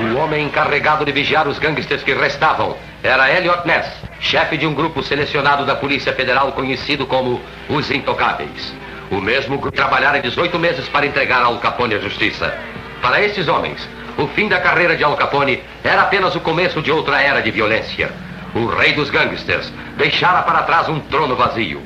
O 0.00 0.16
homem 0.16 0.46
encarregado 0.46 1.04
de 1.04 1.12
vigiar 1.12 1.48
os 1.48 1.58
gangsters 1.58 2.02
que 2.02 2.14
restavam 2.14 2.76
era 3.02 3.30
Elliot 3.36 3.66
Ness, 3.66 3.86
chefe 4.20 4.56
de 4.56 4.66
um 4.66 4.72
grupo 4.72 5.02
selecionado 5.02 5.66
da 5.66 5.74
Polícia 5.74 6.12
Federal 6.12 6.52
conhecido 6.52 7.06
como 7.06 7.40
os 7.68 7.90
Intocáveis. 7.90 8.72
O 9.10 9.20
mesmo 9.20 9.58
grupo 9.58 9.74
trabalhara 9.74 10.20
18 10.20 10.58
meses 10.58 10.88
para 10.88 11.06
entregar 11.06 11.42
Al 11.42 11.58
Capone 11.60 11.94
à 11.94 11.98
justiça. 11.98 12.52
Para 13.00 13.22
esses 13.24 13.48
homens, 13.48 13.88
o 14.18 14.26
fim 14.28 14.48
da 14.48 14.60
carreira 14.60 14.96
de 14.96 15.02
Al 15.02 15.16
Capone 15.16 15.62
era 15.82 16.02
apenas 16.02 16.34
o 16.34 16.40
começo 16.40 16.82
de 16.82 16.92
outra 16.92 17.22
era 17.22 17.40
de 17.40 17.50
violência. 17.50 18.12
O 18.54 18.66
rei 18.66 18.92
dos 18.92 19.08
gangsters 19.08 19.72
deixara 19.96 20.42
para 20.42 20.62
trás 20.62 20.88
um 20.88 21.00
trono 21.00 21.36
vazio. 21.36 21.80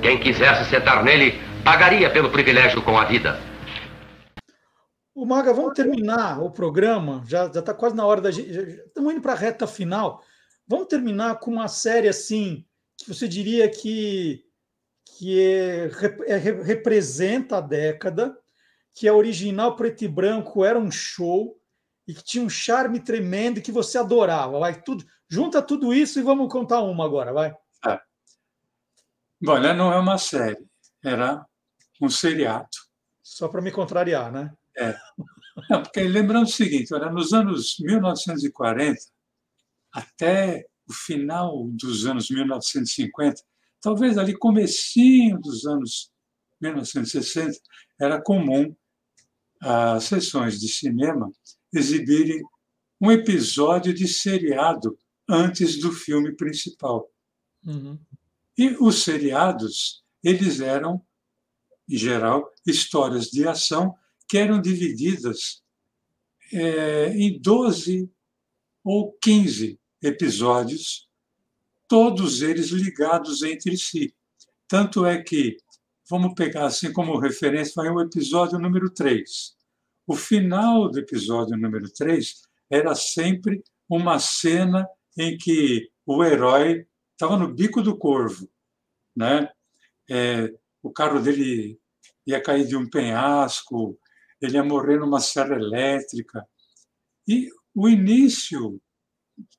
Quem 0.00 0.18
quisesse 0.18 0.68
sentar 0.70 1.02
nele 1.02 1.40
pagaria 1.64 2.08
pelo 2.08 2.30
privilégio 2.30 2.82
com 2.82 2.96
a 2.96 3.04
vida. 3.04 3.38
O 5.14 5.26
Maga, 5.26 5.52
vamos 5.52 5.74
terminar 5.74 6.40
o 6.40 6.50
programa. 6.50 7.22
Já 7.26 7.46
está 7.46 7.74
quase 7.74 7.96
na 7.96 8.06
hora 8.06 8.20
da 8.20 8.30
gente. 8.30 8.48
Estamos 8.48 9.12
indo 9.12 9.20
para 9.20 9.32
a 9.32 9.36
reta 9.36 9.66
final. 9.66 10.22
Vamos 10.68 10.86
terminar 10.86 11.40
com 11.40 11.50
uma 11.50 11.66
série 11.66 12.08
assim 12.08 12.64
que 12.96 13.12
você 13.12 13.26
diria 13.26 13.68
que, 13.68 14.44
que 15.04 15.40
é, 15.40 15.90
é, 16.26 16.36
representa 16.36 17.58
a 17.58 17.60
década, 17.60 18.36
que 18.94 19.06
é 19.06 19.12
original 19.12 19.76
preto 19.76 20.04
e 20.04 20.08
branco, 20.08 20.64
era 20.64 20.78
um 20.78 20.90
show 20.90 21.60
e 22.06 22.14
que 22.14 22.24
tinha 22.24 22.44
um 22.44 22.50
charme 22.50 23.00
tremendo 23.00 23.58
e 23.58 23.62
que 23.62 23.72
você 23.72 23.98
adorava. 23.98 24.58
Vai 24.58 24.82
tudo, 24.82 25.04
junta 25.28 25.62
tudo 25.62 25.94
isso 25.94 26.18
e 26.18 26.22
vamos 26.22 26.50
contar 26.50 26.80
uma 26.80 27.04
agora, 27.04 27.32
vai. 27.32 27.54
É. 27.86 28.00
Bom, 29.40 29.56
ela 29.56 29.74
não 29.74 29.92
é 29.92 29.98
uma 29.98 30.18
série, 30.18 30.66
era 31.02 31.46
um 32.00 32.08
seriado. 32.08 32.68
Só 33.22 33.48
para 33.48 33.62
me 33.62 33.70
contrariar, 33.70 34.32
né? 34.32 34.52
É. 34.76 34.96
Não, 35.68 35.82
porque 35.82 36.00
lembrando 36.02 36.46
o 36.46 36.50
seguinte, 36.50 36.94
olha, 36.94 37.10
nos 37.10 37.32
anos 37.32 37.76
1940 37.80 38.98
até 39.92 40.66
o 40.88 40.92
final 40.92 41.68
dos 41.68 42.06
anos 42.06 42.30
1950, 42.30 43.42
talvez 43.80 44.18
ali 44.18 44.36
comecinho 44.36 45.38
dos 45.40 45.66
anos 45.66 46.10
1960, 46.60 47.58
era 47.98 48.20
comum 48.20 48.74
as 49.60 50.04
sessões 50.04 50.58
de 50.58 50.68
cinema 50.68 51.30
exibirem 51.72 52.42
um 53.00 53.10
episódio 53.10 53.94
de 53.94 54.06
seriado 54.08 54.98
antes 55.28 55.78
do 55.80 55.92
filme 55.92 56.34
principal. 56.34 57.10
Uhum. 57.64 57.98
E 58.56 58.76
os 58.80 59.02
seriados, 59.02 60.02
eles 60.22 60.60
eram, 60.60 61.04
em 61.88 61.96
geral, 61.96 62.50
histórias 62.66 63.26
de 63.26 63.46
ação 63.46 63.94
que 64.28 64.38
eram 64.38 64.60
divididas 64.60 65.62
é, 66.52 67.12
em 67.14 67.40
12 67.40 68.10
ou 68.84 69.12
15 69.22 69.78
episódios, 70.02 71.08
todos 71.90 72.40
eles 72.40 72.68
ligados 72.68 73.42
entre 73.42 73.76
si. 73.76 74.14
Tanto 74.68 75.04
é 75.04 75.20
que, 75.20 75.56
vamos 76.08 76.34
pegar 76.34 76.66
assim 76.66 76.92
como 76.92 77.18
referência, 77.18 77.72
vai 77.74 77.90
o 77.90 78.00
episódio 78.00 78.60
número 78.60 78.88
3. 78.88 79.56
O 80.06 80.14
final 80.14 80.88
do 80.88 81.00
episódio 81.00 81.56
número 81.56 81.92
3 81.92 82.42
era 82.70 82.94
sempre 82.94 83.60
uma 83.88 84.20
cena 84.20 84.88
em 85.18 85.36
que 85.36 85.90
o 86.06 86.22
herói 86.22 86.86
estava 87.10 87.36
no 87.36 87.52
bico 87.52 87.82
do 87.82 87.98
corvo. 87.98 88.48
Né? 89.16 89.50
É, 90.08 90.48
o 90.80 90.92
carro 90.92 91.20
dele 91.20 91.76
ia 92.24 92.40
cair 92.40 92.68
de 92.68 92.76
um 92.76 92.88
penhasco, 92.88 93.98
ele 94.40 94.54
ia 94.54 94.62
morrer 94.62 94.96
numa 94.96 95.18
serra 95.18 95.56
elétrica. 95.56 96.46
E 97.26 97.50
o 97.74 97.88
início 97.88 98.80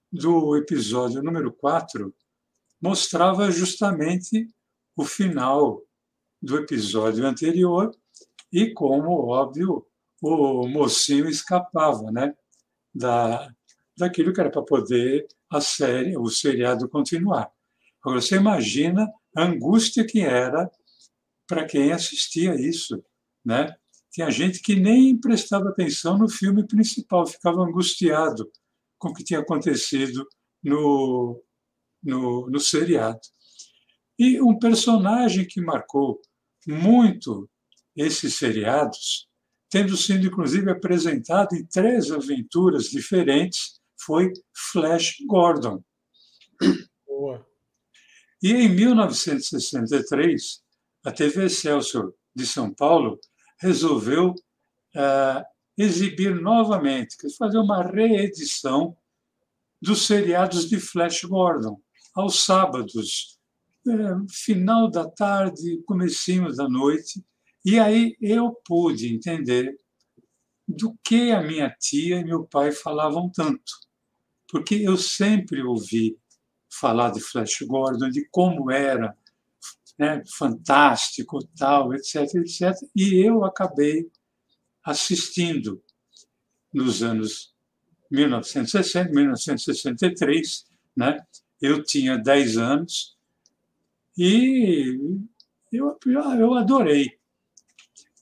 do 0.10 0.56
episódio 0.56 1.22
número 1.22 1.52
4 1.52 2.13
mostrava 2.82 3.52
justamente 3.52 4.48
o 4.96 5.06
final 5.06 5.82
do 6.41 6.58
episódio 6.58 7.26
anterior 7.26 7.91
e 8.52 8.74
como, 8.74 9.28
óbvio, 9.28 9.86
o 10.22 10.67
mocinho 10.67 11.30
escapava 11.30 12.12
né, 12.12 12.34
da, 12.94 13.50
daquilo 13.98 14.34
que 14.34 14.41
era 14.41 14.50
para 14.50 14.63
poder 14.63 15.28
a 15.50 15.62
série, 15.62 16.17
o 16.17 16.28
seriado 16.28 16.89
continuar. 16.89 17.52
Agora, 18.02 18.22
você 18.22 18.36
imagina 18.36 19.08
a 19.36 19.44
angústia 19.44 20.06
que 20.06 20.22
era 20.22 20.70
para 21.48 21.65
quem 21.65 21.91
assistia 21.91 22.56
isso. 22.56 23.04
Né? 23.44 23.74
Tinha 24.12 24.30
gente 24.32 24.62
que 24.62 24.76
nem 24.76 25.20
prestava 25.20 25.70
atenção 25.70 26.17
no 26.17 26.30
filme 26.30 26.65
principal, 26.65 27.28
ficava 27.28 27.62
angustiado 27.62 28.50
com 28.98 29.10
o 29.10 29.13
que 29.13 29.24
tinha 29.24 29.39
acontecido 29.39 30.26
no, 30.63 31.41
no, 32.04 32.50
no 32.50 32.60
seriado. 32.60 33.20
E 34.18 34.42
um 34.42 34.58
personagem 34.58 35.46
que 35.48 35.62
marcou 35.62 36.22
muito 36.68 37.50
esses 37.96 38.36
seriados 38.36 39.28
tendo 39.72 39.96
sido 39.96 40.28
inclusive 40.28 40.70
apresentado 40.70 41.56
em 41.56 41.66
três 41.66 42.12
aventuras 42.12 42.90
diferentes, 42.90 43.80
foi 43.98 44.34
Flash 44.54 45.16
Gordon. 45.26 45.82
Boa. 47.08 47.48
E 48.44 48.52
em 48.52 48.68
1963, 48.68 50.62
a 51.06 51.12
TV 51.12 51.46
Excelsior 51.46 52.14
de 52.36 52.46
São 52.46 52.74
Paulo 52.74 53.18
resolveu 53.60 54.32
uh, 54.32 55.46
exibir 55.78 56.36
novamente, 56.36 57.16
fazer 57.38 57.58
uma 57.58 57.82
reedição 57.82 58.98
dos 59.82 60.06
seriados 60.06 60.68
de 60.68 60.82
Flash 60.82 61.24
Gordon, 61.24 61.82
aos 62.13 62.43
sábados, 62.43 63.39
uh, 63.88 64.26
final 64.30 64.89
da 64.89 65.10
tarde, 65.10 65.82
comecinho 65.86 66.54
da 66.54 66.67
noite, 66.67 67.24
e 67.63 67.80
aí 67.80 68.15
eu 68.21 68.54
pude 68.65 69.13
entender 69.13 69.76
do 70.67 70.97
que 71.04 71.32
a 71.32 71.41
minha 71.41 71.69
tia 71.80 72.19
e 72.19 72.24
meu 72.24 72.45
pai 72.45 72.71
falavam 72.71 73.30
tanto. 73.30 73.71
Porque 74.50 74.76
eu 74.76 74.97
sempre 74.97 75.63
ouvi 75.63 76.17
falar 76.69 77.12
de 77.12 77.21
Flash 77.21 77.62
Gordon, 77.62 78.10
de 78.10 78.28
como 78.32 78.71
era 78.71 79.15
né, 80.00 80.24
fantástico, 80.38 81.39
tal, 81.58 81.93
etc, 81.93 82.36
etc. 82.36 82.74
E 82.95 83.26
eu 83.26 83.43
acabei 83.43 84.10
assistindo 84.84 85.82
nos 86.74 87.04
anos 87.04 87.54
1960, 88.10 89.12
1963, 89.12 90.65
né? 90.95 91.19
Eu 91.62 91.84
tinha 91.84 92.17
10 92.17 92.58
anos 92.58 93.17
e 94.17 94.97
eu, 95.71 95.97
eu 96.06 96.54
adorei. 96.56 97.17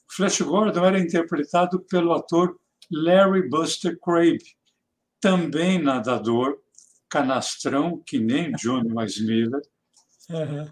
Flash 0.07 0.41
Gordon 0.41 0.83
era 0.83 0.99
interpretado 0.99 1.79
pelo 1.79 2.13
ator 2.13 2.59
Larry 2.91 3.47
Buster 3.47 3.97
Crabb, 3.99 4.39
também 5.21 5.81
nadador, 5.81 6.59
canastrão, 7.07 8.01
que 8.05 8.19
nem 8.19 8.51
Johnny 8.53 8.89
Miller. 9.21 9.61
Uhum. 10.29 10.71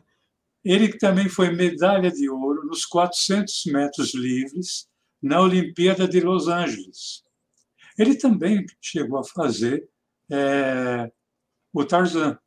Ele 0.63 0.97
também 0.97 1.29
foi 1.29 1.49
medalha 1.51 2.11
de 2.11 2.29
ouro 2.29 2.65
nos 2.65 2.85
400 2.85 3.65
metros 3.67 4.13
livres 4.13 4.89
na 5.21 5.41
Olimpíada 5.41 6.07
de 6.07 6.19
Los 6.19 6.47
Angeles. 6.47 7.23
Ele 7.97 8.15
também 8.15 8.65
chegou 8.81 9.19
a 9.19 9.23
fazer 9.23 9.87
é, 10.29 11.11
o 11.73 11.85
Tarzan, 11.85 12.37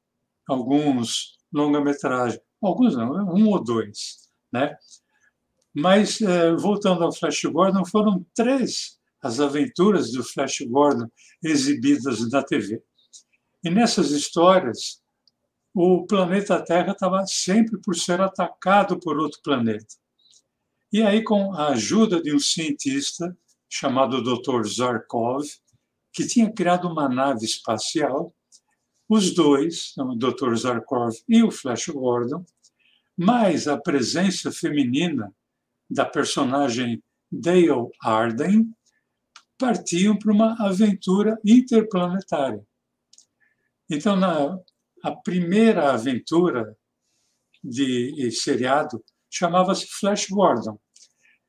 alguns 0.51 1.39
longa-metragem, 1.53 2.41
alguns 2.63 2.97
não, 2.97 3.35
um 3.35 3.49
ou 3.49 3.63
dois, 3.63 4.29
né? 4.53 4.77
Mas, 5.73 6.21
eh, 6.21 6.53
voltando 6.57 7.05
ao 7.05 7.13
Flash 7.13 7.45
Gordon, 7.45 7.85
foram 7.85 8.27
três 8.35 8.99
as 9.23 9.39
aventuras 9.39 10.13
do 10.13 10.25
Flash 10.25 10.61
Gordon 10.63 11.09
exibidas 11.43 12.29
na 12.31 12.43
TV. 12.43 12.83
E 13.63 13.71
nessas 13.71 14.11
histórias, 14.11 15.01
o 15.75 16.07
planeta 16.07 16.61
Terra 16.65 16.93
estava 16.93 17.25
sempre 17.27 17.79
por 17.81 17.95
ser 17.95 18.21
atacado 18.21 18.99
por 18.99 19.19
outro 19.19 19.41
planeta. 19.43 19.95
E 20.93 21.03
aí, 21.03 21.23
com 21.23 21.53
a 21.53 21.69
ajuda 21.69 22.21
de 22.21 22.35
um 22.35 22.41
cientista 22.41 23.37
chamado 23.69 24.23
Dr. 24.23 24.67
Zarkov, 24.67 25.47
que 26.13 26.27
tinha 26.27 26.51
criado 26.51 26.89
uma 26.89 27.09
nave 27.09 27.45
espacial, 27.45 28.35
os 29.11 29.35
dois, 29.35 29.93
o 29.99 30.15
Dr. 30.15 30.55
Zarkov 30.55 31.13
e 31.29 31.43
o 31.43 31.51
Flash 31.51 31.89
Gordon, 31.89 32.45
mais 33.17 33.67
a 33.67 33.77
presença 33.77 34.53
feminina 34.53 35.35
da 35.91 36.07
personagem 36.07 37.03
Dale 37.31 37.91
Arden, 38.01 38.73
partiam 39.59 40.17
para 40.17 40.33
uma 40.33 40.55
aventura 40.65 41.37
interplanetária. 41.45 42.65
Então, 43.91 44.15
na 44.15 44.59
a 45.03 45.13
primeira 45.13 45.93
aventura 45.93 46.77
de 47.65 48.31
seriado 48.33 49.03
chamava-se 49.29 49.87
Flash 49.87 50.29
Gordon 50.29 50.79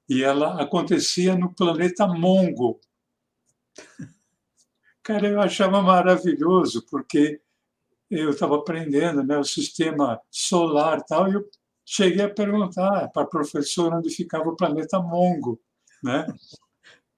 e 0.10 0.24
ela 0.24 0.62
acontecia 0.62 1.36
no 1.36 1.54
planeta 1.54 2.08
Mongo. 2.08 2.80
Cara, 5.04 5.28
eu 5.28 5.39
achava 5.39 5.82
maravilhoso 5.82 6.86
porque 6.89 7.41
eu 8.12 8.32
estava 8.32 8.58
aprendendo 8.58 9.24
né, 9.24 9.38
o 9.38 9.43
sistema 9.43 10.19
solar 10.30 11.02
tal, 11.04 11.30
e 11.30 11.36
eu 11.36 11.50
cheguei 11.86 12.26
a 12.26 12.30
perguntar 12.30 13.10
para 13.10 13.24
a 13.24 13.28
professora 13.28 13.97
onde 13.97 14.10
ficava 14.10 14.50
o 14.50 14.56
planeta 14.56 15.00
Mongo. 15.00 15.60
Né? 16.04 16.28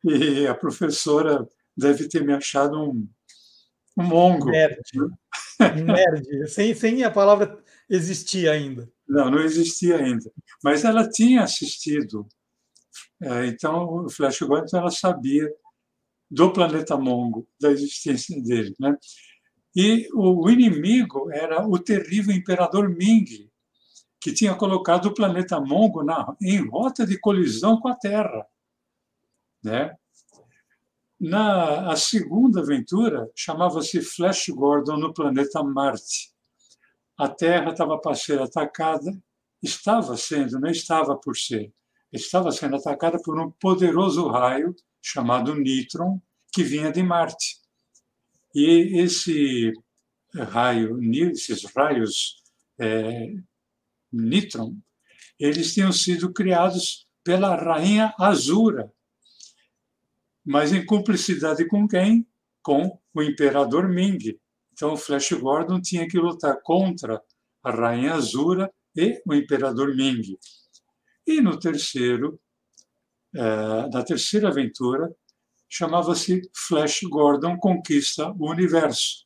E 0.04 0.46
a 0.46 0.54
professora 0.54 1.48
deve 1.76 2.08
ter 2.08 2.24
me 2.24 2.34
achado 2.34 2.80
um, 2.80 3.08
um 3.98 4.04
mongo. 4.04 4.50
Nerd. 4.50 4.82
Nerd. 5.60 6.48
sem, 6.50 6.74
sem 6.76 7.04
a 7.04 7.12
palavra 7.12 7.58
existir 7.90 8.50
ainda. 8.50 8.90
Não, 9.08 9.32
não 9.32 9.40
existia 9.40 9.98
ainda. 9.98 10.32
Mas 10.64 10.84
ela 10.84 11.10
tinha 11.10 11.44
assistido. 11.44 12.28
É, 13.22 13.46
então, 13.48 14.06
o 14.06 14.10
Flash 14.10 14.40
Gordon 14.42 14.78
ela 14.78 14.92
sabia 14.92 15.50
do 16.30 16.52
planeta 16.52 16.98
Mongo, 16.98 17.48
da 17.60 17.72
existência 17.72 18.42
dele. 18.42 18.76
Né? 18.80 18.96
E 19.76 20.08
o 20.14 20.50
inimigo 20.50 21.32
era 21.32 21.68
o 21.68 21.80
terrível 21.80 22.34
imperador 22.34 22.90
Ming, 22.90 23.50
que 24.20 24.32
tinha 24.32 24.56
colocado 24.56 25.08
o 25.08 25.14
planeta 25.14 25.60
Mongo 25.60 26.04
na, 26.04 26.36
em 26.42 26.66
rota 26.68 27.06
de 27.06 27.20
colisão 27.20 27.80
com 27.80 27.88
a 27.88 27.96
Terra. 27.96 28.46
Né? 29.64 29.96
Na 31.20 31.92
a 31.92 31.96
segunda 31.96 32.62
aventura 32.62 33.30
chamava-se 33.36 34.02
Flash 34.02 34.50
Gordon 34.50 34.98
no 34.98 35.14
planeta 35.14 35.64
Marte. 35.64 36.32
A 37.18 37.28
Terra 37.28 37.72
estava 37.72 37.98
para 37.98 38.16
ser 38.16 38.42
atacada, 38.42 39.12
estava 39.62 40.18
sendo, 40.18 40.60
não 40.60 40.70
estava 40.70 41.16
por 41.16 41.36
ser, 41.38 41.74
estava 42.12 42.52
sendo 42.52 42.76
atacada 42.76 43.22
por 43.22 43.40
um 43.40 43.50
poderoso 43.52 44.28
raio 44.28 44.76
chamado 45.02 45.56
Nitron 45.56 46.22
que 46.52 46.64
vinha 46.64 46.92
de 46.92 47.02
Marte. 47.02 47.63
E 48.54 49.00
esse 49.02 49.74
raio, 50.36 51.00
esses 51.32 51.64
raios 51.76 52.42
é, 52.80 53.34
Nitron, 54.12 54.78
eles 55.40 55.74
tinham 55.74 55.92
sido 55.92 56.32
criados 56.32 57.08
pela 57.24 57.56
rainha 57.56 58.14
Azura, 58.20 58.92
mas 60.46 60.74
em 60.74 60.86
cumplicidade 60.86 61.66
com 61.68 61.88
quem? 61.88 62.28
Com 62.62 63.00
o 63.14 63.22
imperador 63.22 63.90
Ming. 63.90 64.38
Então, 64.74 64.94
o 64.94 64.98
Flash 64.98 65.32
Gordon 65.34 65.80
tinha 65.82 66.08
que 66.08 66.18
lutar 66.18 66.62
contra 66.62 67.22
a 67.64 67.72
Rainha 67.72 68.14
Azura 68.14 68.72
e 68.96 69.22
o 69.26 69.34
imperador 69.34 69.96
Ming. 69.96 70.38
E 71.26 71.40
no 71.40 71.58
terceiro, 71.58 72.40
eh, 73.36 73.90
na 73.92 74.04
terceira 74.04 74.50
aventura, 74.50 75.16
chamava-se 75.74 76.40
Flash 76.54 77.02
Gordon 77.10 77.58
Conquista 77.58 78.32
o 78.38 78.52
Universo. 78.52 79.26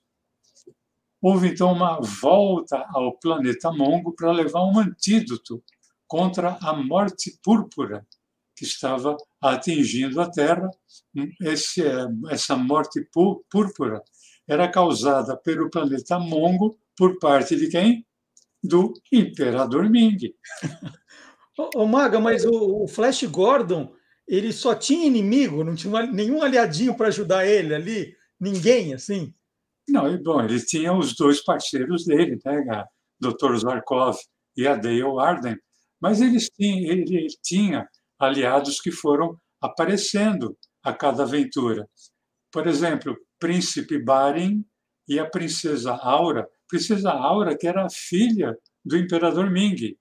Houve 1.21 1.49
então 1.49 1.73
uma 1.73 1.99
volta 1.99 2.85
ao 2.93 3.17
planeta 3.19 3.69
Mongo 3.69 4.15
para 4.15 4.31
levar 4.31 4.63
um 4.63 4.79
antídoto 4.79 5.61
contra 6.07 6.57
a 6.61 6.71
morte 6.71 7.37
púrpura 7.43 8.07
que 8.55 8.63
estava 8.63 9.17
atingindo 9.41 10.21
a 10.21 10.31
Terra. 10.31 10.71
Esse, 11.41 11.83
essa 12.29 12.55
morte 12.55 13.05
púrpura 13.51 14.01
era 14.47 14.71
causada 14.71 15.35
pelo 15.35 15.69
planeta 15.69 16.17
Mongo 16.17 16.79
por 16.95 17.19
parte 17.19 17.57
de 17.57 17.67
quem? 17.67 18.07
Do 18.63 18.93
Imperador 19.11 19.89
Ming. 19.89 20.33
Ô, 21.75 21.85
Maga, 21.85 22.21
mas 22.21 22.45
o, 22.45 22.83
o, 22.83 22.87
Flash 22.87 23.23
Gordon, 23.23 23.93
ele 24.27 24.51
só 24.51 24.75
tinha 24.75 25.07
inimigo, 25.07 25.63
não 25.63 25.75
tinha 25.75 26.05
nenhum 26.07 26.43
aliadinho 26.43 26.95
para 26.95 27.07
ajudar 27.07 27.45
ele 27.45 27.73
ali? 27.73 28.15
Ninguém, 28.39 28.93
assim? 28.93 29.33
Não, 29.87 30.21
bom, 30.21 30.41
ele 30.43 30.59
tinha 30.59 30.93
os 30.93 31.15
dois 31.15 31.41
parceiros 31.41 32.05
dele, 32.05 32.37
né? 32.43 32.65
A 32.69 32.85
Dr. 33.19 33.55
Zarkov 33.57 34.17
e 34.55 34.67
a 34.67 34.75
Dale 34.75 35.01
Arden, 35.19 35.57
mas 35.99 36.21
eles 36.21 36.49
tinham, 36.49 36.91
ele 36.91 37.27
tinha 37.41 37.87
aliados 38.19 38.81
que 38.81 38.91
foram 38.91 39.39
aparecendo 39.61 40.57
a 40.83 40.93
cada 40.93 41.23
aventura. 41.23 41.87
Por 42.51 42.67
exemplo, 42.67 43.15
Príncipe 43.39 44.03
Barin 44.03 44.65
e 45.07 45.19
a 45.19 45.29
Princesa 45.29 45.93
Aura. 45.93 46.47
Princesa 46.67 47.11
Aura, 47.11 47.57
que 47.57 47.67
era 47.67 47.89
filha 47.89 48.57
do 48.83 48.97
Imperador 48.97 49.49
Ming. 49.49 49.97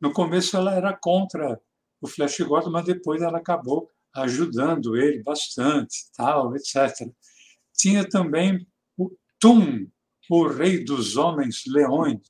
No 0.00 0.12
começo 0.12 0.56
ela 0.56 0.74
era 0.74 0.96
contra 0.96 1.60
o 2.00 2.06
Flash 2.06 2.38
Gordon, 2.40 2.70
mas 2.70 2.84
depois 2.84 3.22
ela 3.22 3.38
acabou 3.38 3.90
ajudando 4.14 4.96
ele 4.96 5.22
bastante, 5.22 6.10
tal, 6.16 6.54
etc. 6.56 7.08
Tinha 7.74 8.08
também 8.08 8.66
o 8.96 9.10
Tum, 9.38 9.86
o 10.30 10.46
rei 10.48 10.84
dos 10.84 11.16
homens 11.16 11.62
leões. 11.66 12.20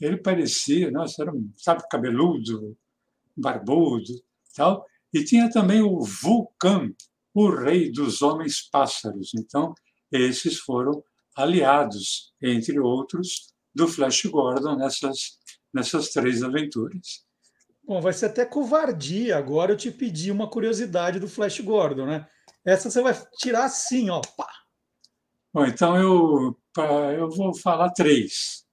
Ele 0.00 0.16
parecia, 0.16 0.90
nossa, 0.90 1.22
era, 1.22 1.32
sabe, 1.56 1.82
cabeludo, 1.90 2.76
barbudo, 3.36 4.12
tal. 4.54 4.84
E 5.12 5.24
tinha 5.24 5.50
também 5.50 5.82
o 5.82 6.00
Vulcan, 6.00 6.92
o 7.34 7.50
rei 7.50 7.90
dos 7.90 8.20
homens 8.22 8.68
pássaros. 8.68 9.32
Então, 9.34 9.74
esses 10.10 10.58
foram 10.58 11.02
aliados, 11.34 12.32
entre 12.42 12.78
outros, 12.78 13.52
do 13.74 13.88
Flash 13.88 14.24
Gordon 14.26 14.76
nessas, 14.76 15.38
nessas 15.72 16.10
três 16.10 16.42
aventuras. 16.42 17.24
Bom, 17.92 18.00
vai 18.00 18.14
ser 18.14 18.24
até 18.24 18.46
covardia 18.46 19.36
agora 19.36 19.72
eu 19.72 19.76
te 19.76 19.90
pedir 19.90 20.30
uma 20.30 20.48
curiosidade 20.48 21.20
do 21.20 21.28
Flash 21.28 21.60
Gordon, 21.60 22.06
né? 22.06 22.26
Essa 22.64 22.90
você 22.90 23.02
vai 23.02 23.12
tirar 23.36 23.64
assim, 23.64 24.08
ó. 24.08 24.22
Pá. 24.34 24.48
Bom, 25.52 25.66
então 25.66 25.94
eu, 25.98 26.58
eu 27.14 27.28
vou 27.28 27.54
falar 27.54 27.90
três. 27.90 28.64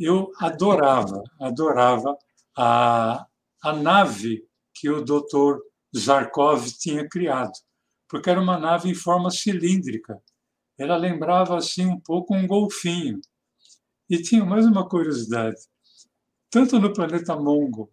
Eu 0.00 0.32
adorava, 0.40 1.22
adorava 1.38 2.16
a, 2.56 3.26
a 3.62 3.72
nave 3.74 4.48
que 4.72 4.88
o 4.88 5.04
Dr. 5.04 5.58
Zarkov 5.94 6.66
tinha 6.78 7.06
criado, 7.06 7.52
porque 8.08 8.30
era 8.30 8.40
uma 8.40 8.56
nave 8.56 8.88
em 8.88 8.94
forma 8.94 9.30
cilíndrica. 9.30 10.18
Ela 10.78 10.96
lembrava 10.96 11.58
assim 11.58 11.84
um 11.84 12.00
pouco 12.00 12.34
um 12.34 12.46
golfinho. 12.46 13.20
E 14.08 14.16
tinha 14.16 14.46
mais 14.46 14.64
uma 14.64 14.88
curiosidade. 14.88 15.60
Tanto 16.56 16.80
no 16.80 16.90
planeta 16.90 17.36
Mongo 17.36 17.92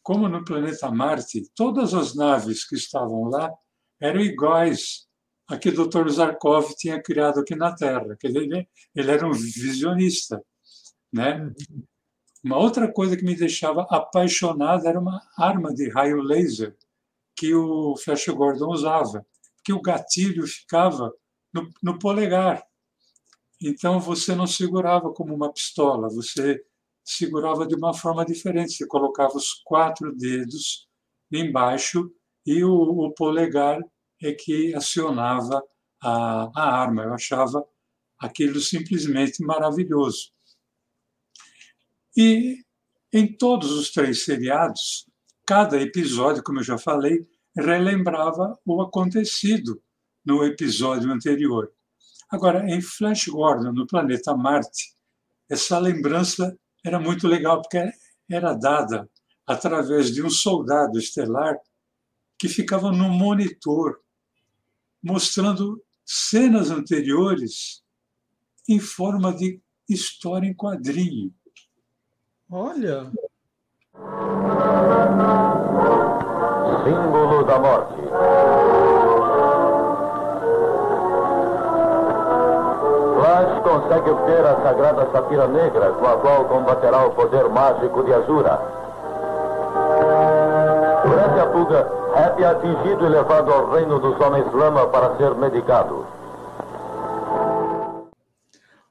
como 0.00 0.28
no 0.28 0.44
planeta 0.44 0.88
Marte, 0.88 1.50
todas 1.52 1.92
as 1.92 2.14
naves 2.14 2.64
que 2.64 2.76
estavam 2.76 3.24
lá 3.24 3.52
eram 4.00 4.20
iguais 4.20 5.08
a 5.48 5.58
que 5.58 5.70
o 5.70 5.72
Dr. 5.74 6.08
Zarkov 6.08 6.76
tinha 6.76 7.02
criado 7.02 7.40
aqui 7.40 7.56
na 7.56 7.74
Terra. 7.74 8.16
Ele, 8.22 8.68
ele 8.94 9.10
era 9.10 9.26
um 9.26 9.32
visionista. 9.32 10.40
Né? 11.12 11.52
Uma 12.44 12.56
outra 12.56 12.86
coisa 12.92 13.16
que 13.16 13.24
me 13.24 13.34
deixava 13.34 13.84
apaixonado 13.90 14.86
era 14.86 15.00
uma 15.00 15.20
arma 15.36 15.74
de 15.74 15.88
raio 15.88 16.22
laser 16.22 16.76
que 17.36 17.52
o 17.52 17.96
Flash 17.96 18.28
Gordon 18.28 18.68
usava, 18.68 19.26
que 19.64 19.72
o 19.72 19.82
gatilho 19.82 20.46
ficava 20.46 21.12
no, 21.52 21.68
no 21.82 21.98
polegar. 21.98 22.64
Então 23.60 23.98
você 23.98 24.36
não 24.36 24.46
segurava 24.46 25.12
como 25.12 25.34
uma 25.34 25.52
pistola, 25.52 26.08
você 26.08 26.62
segurava 27.04 27.66
de 27.66 27.74
uma 27.74 27.92
forma 27.94 28.24
diferente. 28.24 28.74
Você 28.74 28.86
colocava 28.86 29.36
os 29.36 29.52
quatro 29.64 30.14
dedos 30.16 30.88
embaixo 31.30 32.10
e 32.46 32.64
o, 32.64 32.72
o 32.72 33.12
polegar 33.14 33.80
é 34.22 34.32
que 34.32 34.74
acionava 34.74 35.62
a, 36.02 36.50
a 36.54 36.80
arma. 36.80 37.02
Eu 37.04 37.14
achava 37.14 37.64
aquilo 38.18 38.60
simplesmente 38.60 39.44
maravilhoso. 39.44 40.32
E 42.16 42.64
Em 43.12 43.36
todos 43.36 43.70
os 43.72 43.90
três 43.92 44.24
seriados, 44.24 45.06
cada 45.46 45.80
episódio, 45.80 46.42
como 46.42 46.58
eu 46.60 46.64
já 46.64 46.78
falei, 46.78 47.24
relembrava 47.56 48.58
o 48.64 48.82
acontecido 48.82 49.80
no 50.24 50.42
episódio 50.44 51.12
anterior. 51.12 51.72
Agora, 52.28 52.68
em 52.68 52.80
Flash 52.80 53.28
Gordon, 53.28 53.72
no 53.72 53.86
planeta 53.86 54.36
Marte, 54.36 54.96
essa 55.48 55.78
lembrança 55.78 56.58
era 56.84 57.00
muito 57.00 57.26
legal, 57.26 57.62
porque 57.62 57.90
era 58.30 58.52
dada 58.52 59.08
através 59.46 60.12
de 60.12 60.22
um 60.22 60.30
soldado 60.30 60.98
estelar 60.98 61.56
que 62.38 62.48
ficava 62.48 62.92
no 62.92 63.08
monitor, 63.08 64.00
mostrando 65.02 65.82
cenas 66.04 66.70
anteriores 66.70 67.82
em 68.68 68.78
forma 68.78 69.34
de 69.34 69.60
história 69.88 70.46
em 70.46 70.54
quadrinho. 70.54 71.32
Olha! 72.50 73.10
Símbolo 76.84 77.44
da 77.44 77.58
morte. 77.58 78.63
Flash 83.34 83.62
consegue 83.64 84.10
obter 84.10 84.46
a 84.46 84.62
sagrada 84.62 85.10
safira 85.10 85.48
negra, 85.48 85.92
com 85.94 86.06
a 86.06 86.16
qual 86.20 86.48
combaterá 86.48 87.04
o 87.04 87.14
poder 87.16 87.48
mágico 87.48 88.04
de 88.04 88.12
Azura. 88.12 88.60
Durante 91.02 91.40
a 91.40 91.52
fuga, 91.52 91.80
Happy 92.14 92.44
é 92.44 92.46
atingido 92.46 93.04
e 93.04 93.08
levado 93.08 93.52
ao 93.52 93.72
reino 93.72 93.98
dos 93.98 94.20
homens 94.20 94.46
lama 94.52 94.86
para 94.88 95.16
ser 95.16 95.34
medicado. 95.34 96.06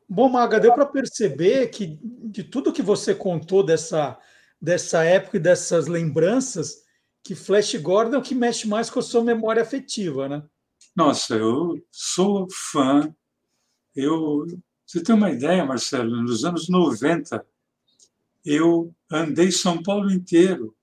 Bom, 0.09 0.27
Maga, 0.27 0.59
deu 0.59 0.73
para 0.73 0.87
perceber 0.87 1.67
que 1.67 1.97
de 2.03 2.43
tudo 2.43 2.73
que 2.73 2.81
você 2.81 3.15
contou 3.15 3.63
dessa, 3.63 4.17
dessa 4.61 5.05
época 5.05 5.37
e 5.37 5.39
dessas 5.39 5.87
lembranças, 5.87 6.83
que 7.23 7.33
Flash 7.33 7.75
Gordon 7.75 8.17
é 8.17 8.19
o 8.19 8.21
que 8.21 8.35
mexe 8.35 8.67
mais 8.67 8.89
com 8.89 8.99
a 8.99 9.03
sua 9.03 9.23
memória 9.23 9.61
afetiva, 9.61 10.27
né? 10.27 10.43
Nossa, 10.93 11.33
eu 11.33 11.77
sou 11.89 12.45
fã. 12.73 13.09
Eu, 13.95 14.45
você 14.85 15.03
tem 15.03 15.15
uma 15.15 15.31
ideia, 15.31 15.65
Marcelo? 15.65 16.21
Nos 16.21 16.43
anos 16.45 16.69
90, 16.69 17.45
eu 18.45 18.93
andei 19.11 19.51
São 19.51 19.81
Paulo 19.81 20.11
inteiro 20.11 20.75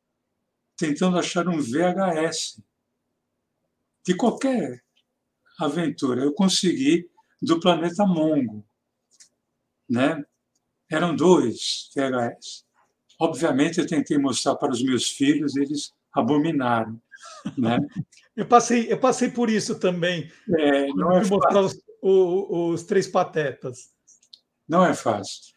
tentando 0.77 1.19
achar 1.19 1.49
um 1.49 1.61
VHS 1.61 2.61
de 4.07 4.15
qualquer 4.15 4.83
aventura. 5.59 6.23
Eu 6.23 6.33
consegui 6.33 7.11
do 7.43 7.61
planeta 7.61 8.07
Mongo 8.07 8.65
né? 9.91 10.25
Eram 10.89 11.17
dois 11.17 11.91
VHS. 11.95 12.65
Obviamente, 13.19 13.81
eu 13.81 13.87
tentei 13.87 14.17
mostrar 14.17 14.55
para 14.55 14.71
os 14.71 14.83
meus 14.83 15.11
filhos, 15.11 15.57
eles 15.57 15.93
abominaram, 16.13 17.01
né? 17.59 17.79
eu 18.41 18.47
passei, 18.47 18.91
eu 18.91 18.99
passei 18.99 19.31
por 19.31 19.51
isso 19.51 19.79
também. 19.79 20.33
É, 20.59 20.87
não 20.95 21.13
é 21.13 21.23
mostrar 21.27 21.61
os, 21.61 21.75
os, 22.01 22.47
os, 22.49 22.83
três 22.85 23.07
patetas. 23.07 23.91
Não 24.67 24.83
é 24.83 24.95
fácil. 24.95 25.53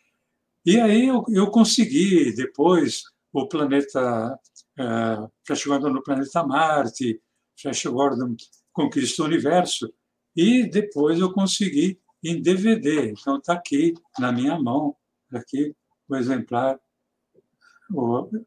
E 0.65 0.77
aí 0.77 1.07
eu, 1.07 1.23
eu 1.29 1.49
consegui 1.49 2.35
depois 2.35 3.03
o 3.31 3.47
planeta 3.47 4.37
uh, 4.77 5.31
Flash 5.47 5.65
Gordon 5.65 5.91
no 5.91 6.03
planeta 6.03 6.45
Marte, 6.45 7.21
Flash 7.57 7.85
Gordon 7.85 8.35
conquista 8.73 9.23
o 9.23 9.25
universo 9.27 9.93
e 10.35 10.69
depois 10.69 11.21
eu 11.21 11.31
consegui 11.31 12.01
em 12.21 12.41
DVD. 12.41 13.11
Então 13.11 13.37
está 13.37 13.53
aqui 13.53 13.93
na 14.19 14.29
minha 14.29 14.59
mão, 14.59 14.93
aqui 15.31 15.73
o 16.09 16.17
exemplar. 16.17 16.77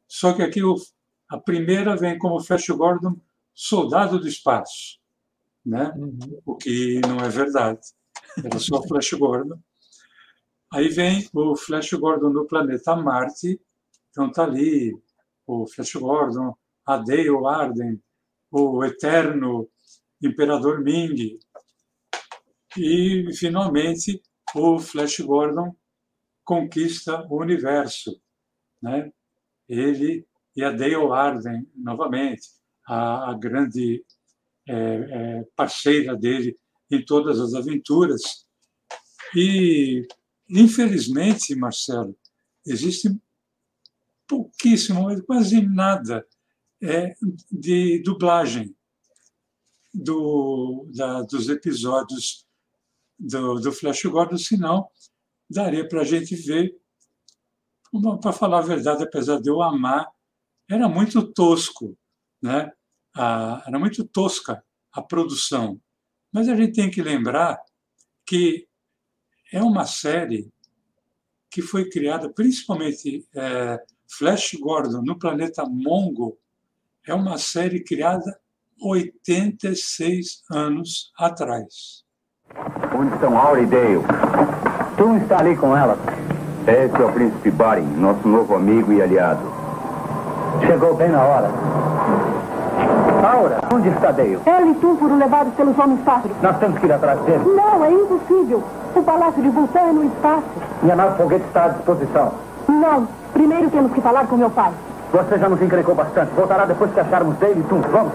Só 0.06 0.34
que 0.34 0.42
aqui 0.42 0.60
a 1.26 1.38
primeira 1.38 1.96
vem 1.96 2.18
como 2.18 2.38
Flash 2.38 2.68
Gordon, 2.68 3.16
soldado 3.56 4.20
do 4.20 4.28
espaço, 4.28 5.00
né? 5.64 5.90
Uhum. 5.96 6.40
O 6.44 6.54
que 6.56 7.00
não 7.00 7.18
é 7.18 7.28
verdade. 7.30 7.80
Era 8.44 8.58
só 8.58 8.82
Flash 8.82 9.12
Gordon. 9.14 9.58
Aí 10.70 10.88
vem 10.88 11.26
o 11.32 11.56
Flash 11.56 11.94
Gordon 11.94 12.28
no 12.28 12.46
planeta 12.46 12.94
Marte. 12.94 13.58
Então 14.10 14.28
está 14.28 14.44
ali 14.44 14.94
o 15.46 15.66
Flash 15.66 15.94
Gordon, 15.94 16.54
a 16.84 16.98
Dale 16.98 17.46
Arden, 17.46 18.02
o 18.50 18.84
eterno 18.84 19.68
Imperador 20.22 20.80
Ming, 20.82 21.38
e, 22.76 23.32
finalmente, 23.34 24.20
o 24.54 24.78
Flash 24.78 25.20
Gordon 25.20 25.74
conquista 26.44 27.26
o 27.30 27.40
universo. 27.40 28.20
Né? 28.82 29.10
Ele 29.66 30.26
e 30.54 30.62
a 30.62 30.70
Dale 30.70 30.94
Arden, 30.94 31.66
novamente, 31.74 32.48
a, 32.86 33.30
a 33.30 33.34
grande 33.34 34.04
é, 34.68 34.74
é, 34.74 35.44
parceira 35.54 36.16
dele 36.16 36.56
em 36.90 37.04
todas 37.04 37.40
as 37.40 37.54
aventuras. 37.54 38.46
E, 39.34 40.06
infelizmente, 40.48 41.54
Marcelo, 41.54 42.16
existe 42.64 43.08
pouquíssimo, 44.26 45.22
quase 45.24 45.60
nada 45.62 46.26
é, 46.82 47.14
de 47.50 48.02
dublagem 48.02 48.74
do, 49.92 50.86
da, 50.94 51.22
dos 51.22 51.48
episódios 51.48 52.46
do, 53.18 53.58
do 53.60 53.72
Flash 53.72 54.04
Gordon, 54.04 54.36
senão 54.36 54.88
daria 55.48 55.88
para 55.88 56.02
a 56.02 56.04
gente 56.04 56.34
ver, 56.34 56.76
para 58.20 58.32
falar 58.32 58.58
a 58.58 58.66
verdade, 58.66 59.02
apesar 59.04 59.40
de 59.40 59.48
eu 59.48 59.62
amar, 59.62 60.10
era 60.68 60.88
muito 60.88 61.22
tosco, 61.32 61.96
né? 62.46 62.72
A, 63.14 63.62
era 63.66 63.78
muito 63.78 64.04
tosca 64.04 64.62
a 64.92 65.02
produção. 65.02 65.80
Mas 66.32 66.48
a 66.48 66.56
gente 66.56 66.74
tem 66.74 66.90
que 66.90 67.02
lembrar 67.02 67.60
que 68.24 68.66
é 69.52 69.62
uma 69.62 69.86
série 69.86 70.50
que 71.50 71.62
foi 71.62 71.88
criada 71.88 72.28
principalmente 72.28 73.26
é, 73.34 73.82
Flash 74.08 74.56
Gordon 74.60 75.02
no 75.02 75.18
planeta 75.18 75.64
Mongo 75.64 76.38
é 77.06 77.14
uma 77.14 77.38
série 77.38 77.82
criada 77.82 78.38
86 78.82 80.44
anos 80.50 81.12
atrás. 81.16 82.04
Onde 82.94 83.14
estão 83.14 83.38
Aura 83.38 83.62
e 83.62 83.66
Dale? 83.66 84.00
Tu 84.96 85.16
está 85.22 85.40
ali 85.40 85.56
com 85.56 85.76
elas. 85.76 85.98
Esse 86.66 87.00
é 87.00 87.04
o 87.04 87.12
príncipe 87.12 87.50
Barin, 87.50 87.86
nosso 87.96 88.26
novo 88.26 88.54
amigo 88.54 88.92
e 88.92 89.00
aliado. 89.00 89.55
Chegou 90.60 90.94
bem 90.94 91.10
na 91.10 91.22
hora. 91.22 91.50
Aura, 93.26 93.60
onde 93.72 93.88
está 93.88 94.12
Dale? 94.12 94.38
Ela 94.46 94.66
e 94.66 94.74
tu 94.76 94.96
foram 94.96 95.18
levados 95.18 95.52
pelos 95.54 95.76
homens 95.78 96.00
pátrios. 96.02 96.36
Nós 96.42 96.58
temos 96.58 96.78
que 96.78 96.86
ir 96.86 96.92
atrás 96.92 97.20
dele. 97.22 97.44
Não, 97.44 97.84
é 97.84 97.90
impossível. 97.90 98.62
O 98.94 99.02
palácio 99.02 99.42
de 99.42 99.48
Vulcan 99.48 99.80
é 99.80 99.92
no 99.92 100.04
espaço. 100.04 100.46
Minha 100.82 100.96
nave 100.96 101.16
foguete 101.16 101.44
está 101.46 101.64
à 101.64 101.68
disposição. 101.68 102.34
Não. 102.68 103.08
Primeiro 103.32 103.70
temos 103.70 103.92
que 103.92 104.00
falar 104.00 104.26
com 104.26 104.36
meu 104.36 104.50
pai. 104.50 104.72
Você 105.12 105.38
já 105.38 105.48
nos 105.48 105.60
encrencou 105.60 105.94
bastante. 105.94 106.32
Voltará 106.34 106.66
depois 106.66 106.92
que 106.92 107.00
acharmos 107.00 107.36
Dale 107.38 107.60
e 107.60 107.62
tu. 107.64 107.76
Vamos. 107.90 108.12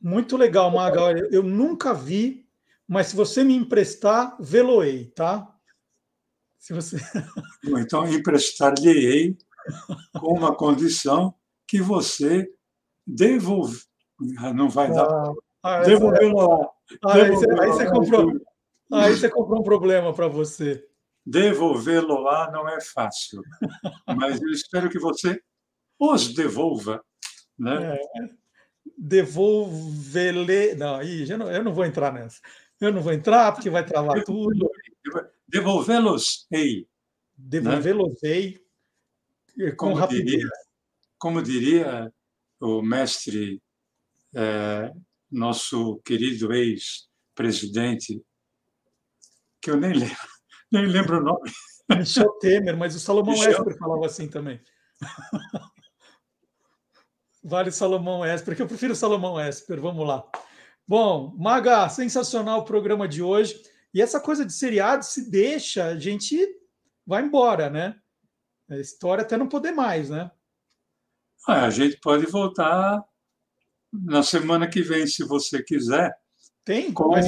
Muito 0.00 0.36
legal, 0.36 0.70
Maga. 0.70 1.02
Olha, 1.02 1.28
eu 1.30 1.42
nunca 1.42 1.92
vi, 1.92 2.46
mas 2.86 3.08
se 3.08 3.16
você 3.16 3.42
me 3.42 3.56
emprestar, 3.56 4.36
veloei, 4.38 5.06
tá? 5.16 5.46
Se 6.58 6.72
você... 6.72 6.98
Então, 7.64 8.06
emprestar-lhe-ei 8.06 9.36
com 10.18 10.34
uma 10.34 10.54
condição 10.54 11.34
que 11.66 11.80
você 11.80 12.48
devolve. 13.06 13.80
Ah, 14.38 14.52
não 14.52 14.68
vai 14.68 14.90
dar. 14.90 15.06
Ah, 15.06 15.34
ah 15.62 15.82
Devolvê-lo 15.82 16.36
lá. 16.36 16.70
Ah, 17.04 17.14
aí, 17.14 17.30
você, 17.30 17.50
aí, 17.50 17.68
você 17.68 17.90
comprou, 17.90 18.40
aí 18.92 19.12
você 19.14 19.28
comprou 19.28 19.60
um 19.60 19.64
problema 19.64 20.12
para 20.12 20.28
você. 20.28 20.84
Devolvê-lo 21.24 22.20
lá 22.20 22.50
não 22.50 22.66
é 22.68 22.80
fácil, 22.80 23.42
mas 24.16 24.40
eu 24.40 24.48
espero 24.48 24.88
que 24.88 24.98
você 24.98 25.40
os 25.98 26.32
devolva. 26.32 27.04
Né? 27.58 27.96
É 27.96 28.38
devolver. 28.96 30.76
Não, 30.76 30.96
aí, 30.96 31.28
eu 31.28 31.38
não, 31.38 31.50
eu 31.50 31.62
não 31.62 31.74
vou 31.74 31.84
entrar 31.84 32.12
nessa. 32.12 32.40
Eu 32.80 32.92
não 32.92 33.02
vou 33.02 33.12
entrar 33.12 33.52
porque 33.52 33.68
vai 33.68 33.84
travar 33.84 34.22
tudo. 34.24 34.70
Devolvê-los, 35.46 36.46
ei. 36.50 36.86
Devolvê-los, 37.36 38.22
ei. 38.22 38.60
Com 39.70 39.76
como 39.76 39.94
rapidez. 39.94 40.24
Diria, 40.24 40.48
como 41.18 41.42
diria 41.42 42.12
o 42.60 42.82
mestre, 42.82 43.60
é, 44.34 44.92
nosso 45.30 46.00
querido 46.04 46.52
ex-presidente, 46.52 48.22
que 49.60 49.70
eu 49.70 49.76
nem 49.76 49.92
lembro, 49.92 50.16
nem 50.70 50.86
lembro 50.86 51.18
o 51.18 51.22
nome. 51.22 51.50
Michel 51.90 52.30
Temer, 52.38 52.76
mas 52.76 52.94
o 52.94 53.00
Salomão 53.00 53.32
Michel... 53.32 53.52
Esper 53.52 53.78
falava 53.78 54.06
assim 54.06 54.28
também. 54.28 54.60
Vale 57.42 57.70
Salomão 57.70 58.26
Esper, 58.26 58.54
que 58.54 58.62
eu 58.62 58.68
prefiro 58.68 58.94
Salomão 58.94 59.40
Esper. 59.40 59.80
Vamos 59.80 60.06
lá. 60.06 60.28
Bom, 60.86 61.34
Maga, 61.38 61.88
sensacional 61.88 62.60
o 62.60 62.64
programa 62.64 63.08
de 63.08 63.22
hoje. 63.22 63.60
E 63.94 64.02
essa 64.02 64.20
coisa 64.20 64.44
de 64.44 64.52
seriado, 64.52 65.04
se 65.04 65.30
deixa, 65.30 65.86
a 65.86 65.98
gente 65.98 66.46
vai 67.06 67.22
embora, 67.22 67.70
né? 67.70 67.98
A 68.68 68.76
história 68.76 69.22
até 69.22 69.36
não 69.36 69.48
poder 69.48 69.72
mais, 69.72 70.10
né? 70.10 70.30
Ah, 71.46 71.64
a 71.64 71.70
gente 71.70 71.98
pode 72.00 72.26
voltar 72.26 73.02
na 73.92 74.22
semana 74.22 74.68
que 74.68 74.82
vem, 74.82 75.06
se 75.06 75.24
você 75.24 75.62
quiser. 75.62 76.14
Tem? 76.64 76.92
Com 76.92 77.08
Mas... 77.08 77.26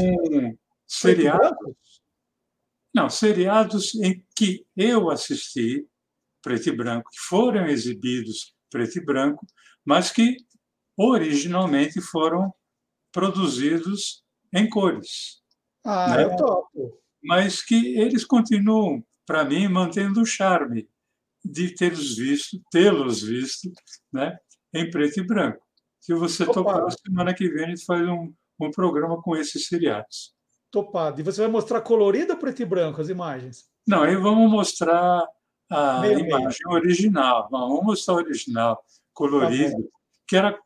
seriados. 0.87 1.77
Não, 2.95 3.09
seriados 3.09 3.95
em 3.95 4.25
que 4.37 4.67
eu 4.77 5.11
assisti, 5.11 5.87
preto 6.43 6.69
e 6.69 6.77
branco, 6.77 7.11
que 7.11 7.21
foram 7.21 7.67
exibidos 7.67 8.55
preto 8.71 8.99
e 8.99 9.05
branco, 9.05 9.47
mas 9.85 10.11
que 10.11 10.37
originalmente 10.97 12.01
foram 12.01 12.53
produzidos 13.13 14.23
em 14.53 14.69
cores. 14.69 15.41
Ah, 15.85 16.17
né? 16.17 16.25
eu 16.25 16.37
topo. 16.37 17.01
Mas 17.23 17.63
que 17.63 17.99
eles 17.99 18.25
continuam, 18.25 19.05
para 19.25 19.45
mim, 19.45 19.69
mantendo 19.69 20.21
o 20.21 20.27
charme 20.27 20.89
de 21.45 21.75
tê-los 21.75 22.17
visto, 22.17 22.61
tê-los 22.71 23.23
visto, 23.23 23.71
né, 24.13 24.37
em 24.73 24.91
preto 24.91 25.21
e 25.21 25.27
branco. 25.27 25.65
Se 25.99 26.15
você 26.15 26.45
Opa. 26.45 26.53
topar, 26.53 26.93
semana 26.93 27.35
que 27.35 27.49
vem 27.49 27.67
a 27.67 27.69
gente 27.69 27.85
faz 27.85 28.07
um, 28.09 28.33
um 28.61 28.71
programa 28.71 29.21
com 29.23 29.37
esses 29.37 29.67
seriados. 29.67 30.35
Topado. 30.71 31.21
E 31.21 31.25
você 31.25 31.43
vai 31.43 31.51
mostrar 31.51 31.81
colorido 31.81 32.33
ou 32.33 32.39
preto 32.39 32.63
e 32.63 32.65
branco 32.65 33.01
as 33.01 33.09
imagens? 33.09 33.69
Não, 33.87 34.03
aí 34.03 34.15
vamos 34.17 34.51
mostrar 34.51 35.27
a 35.69 36.01
meio, 36.01 36.21
imagem 36.21 36.61
meio. 36.67 36.79
original. 36.79 37.49
Vamos 37.51 37.83
mostrar 37.85 38.15
o 38.15 38.19
original, 38.19 38.83
colorido, 39.13 39.83
tá 39.83 39.89
que 40.27 40.37
era, 40.37 40.59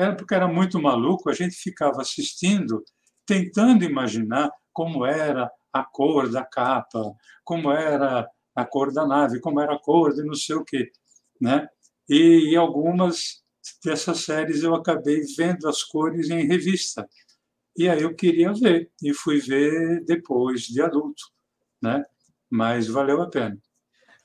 era 0.00 0.16
porque 0.16 0.34
era 0.34 0.48
muito 0.48 0.80
maluco, 0.80 1.28
a 1.28 1.34
gente 1.34 1.54
ficava 1.54 2.00
assistindo, 2.00 2.82
tentando 3.26 3.84
imaginar 3.84 4.50
como 4.72 5.04
era 5.04 5.50
a 5.72 5.84
cor 5.84 6.30
da 6.30 6.44
capa, 6.44 7.14
como 7.44 7.70
era 7.70 8.28
a 8.54 8.64
cor 8.64 8.92
da 8.92 9.06
nave, 9.06 9.40
como 9.40 9.60
era 9.60 9.74
a 9.74 9.78
cor 9.78 10.14
de 10.14 10.22
não 10.22 10.34
sei 10.34 10.56
o 10.56 10.64
quê. 10.64 10.90
Né? 11.40 11.66
E, 12.08 12.54
algumas 12.56 13.42
dessas 13.84 14.20
séries 14.20 14.62
eu 14.62 14.74
acabei 14.74 15.22
vendo 15.36 15.68
as 15.68 15.82
cores 15.82 16.30
em 16.30 16.46
revista. 16.46 17.08
E 17.76 17.88
aí 17.88 18.02
eu 18.02 18.14
queria 18.14 18.52
ver, 18.52 18.90
e 19.02 19.12
fui 19.12 19.40
ver 19.40 20.04
depois 20.04 20.62
de 20.62 20.80
adulto. 20.80 21.22
Né? 21.82 22.04
Mas 22.48 22.86
valeu 22.86 23.20
a 23.20 23.28
pena. 23.28 23.58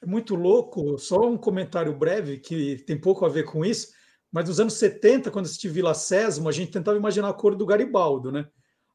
É 0.01 0.05
muito 0.05 0.35
louco, 0.35 0.97
só 0.97 1.19
um 1.27 1.37
comentário 1.37 1.93
breve 1.97 2.39
que 2.39 2.77
tem 2.85 2.99
pouco 2.99 3.25
a 3.25 3.29
ver 3.29 3.43
com 3.43 3.65
isso, 3.65 3.91
mas 4.31 4.47
nos 4.47 4.59
anos 4.59 4.75
70, 4.75 5.31
quando 5.31 5.45
assisti 5.45 5.67
Vila 5.67 5.93
Sésamo, 5.93 6.47
a 6.47 6.51
gente 6.51 6.71
tentava 6.71 6.97
imaginar 6.97 7.29
a 7.29 7.33
cor 7.33 7.55
do 7.55 7.65
Garibaldo, 7.65 8.31
né? 8.31 8.47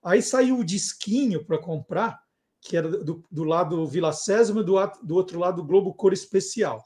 Aí 0.02 0.22
saiu 0.22 0.58
o 0.58 0.64
disquinho 0.64 1.44
para 1.44 1.58
comprar, 1.58 2.23
que 2.64 2.76
era 2.78 2.88
do, 2.88 3.22
do 3.30 3.44
lado 3.44 3.86
Vila 3.86 4.12
Sésamo 4.12 4.60
e 4.60 4.64
do, 4.64 4.74
do 5.02 5.14
outro 5.14 5.38
lado 5.38 5.62
Globo 5.62 5.92
Cor 5.92 6.14
Especial. 6.14 6.82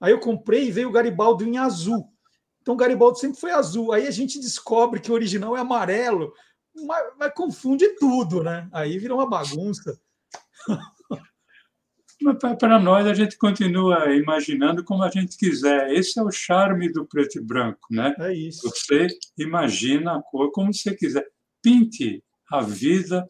Aí 0.00 0.12
eu 0.12 0.20
comprei 0.20 0.68
e 0.68 0.70
veio 0.70 0.88
o 0.88 0.92
Garibaldo 0.92 1.44
em 1.44 1.58
azul. 1.58 2.08
Então 2.62 2.74
o 2.74 2.76
Garibaldo 2.76 3.18
sempre 3.18 3.40
foi 3.40 3.50
azul. 3.50 3.92
Aí 3.92 4.06
a 4.06 4.10
gente 4.10 4.38
descobre 4.38 5.00
que 5.00 5.10
o 5.10 5.14
original 5.14 5.56
é 5.56 5.60
amarelo, 5.60 6.32
mas, 6.86 7.12
mas 7.18 7.34
confunde 7.34 7.88
tudo, 7.96 8.42
né? 8.42 8.68
Aí 8.72 8.98
vira 8.98 9.14
uma 9.14 9.28
bagunça. 9.28 9.98
Para 12.58 12.78
nós, 12.78 13.06
a 13.06 13.12
gente 13.12 13.36
continua 13.36 14.14
imaginando 14.14 14.82
como 14.82 15.02
a 15.02 15.10
gente 15.10 15.36
quiser. 15.36 15.92
Esse 15.92 16.18
é 16.18 16.22
o 16.22 16.30
charme 16.30 16.90
do 16.90 17.04
preto 17.04 17.38
e 17.38 17.42
branco, 17.42 17.88
né? 17.90 18.14
É 18.20 18.32
isso. 18.32 18.68
Você 18.70 19.08
imagina 19.36 20.16
a 20.16 20.22
cor 20.22 20.50
como 20.50 20.72
você 20.72 20.94
quiser. 20.94 21.26
Pinte 21.62 22.24
a 22.50 22.62
vida 22.62 23.26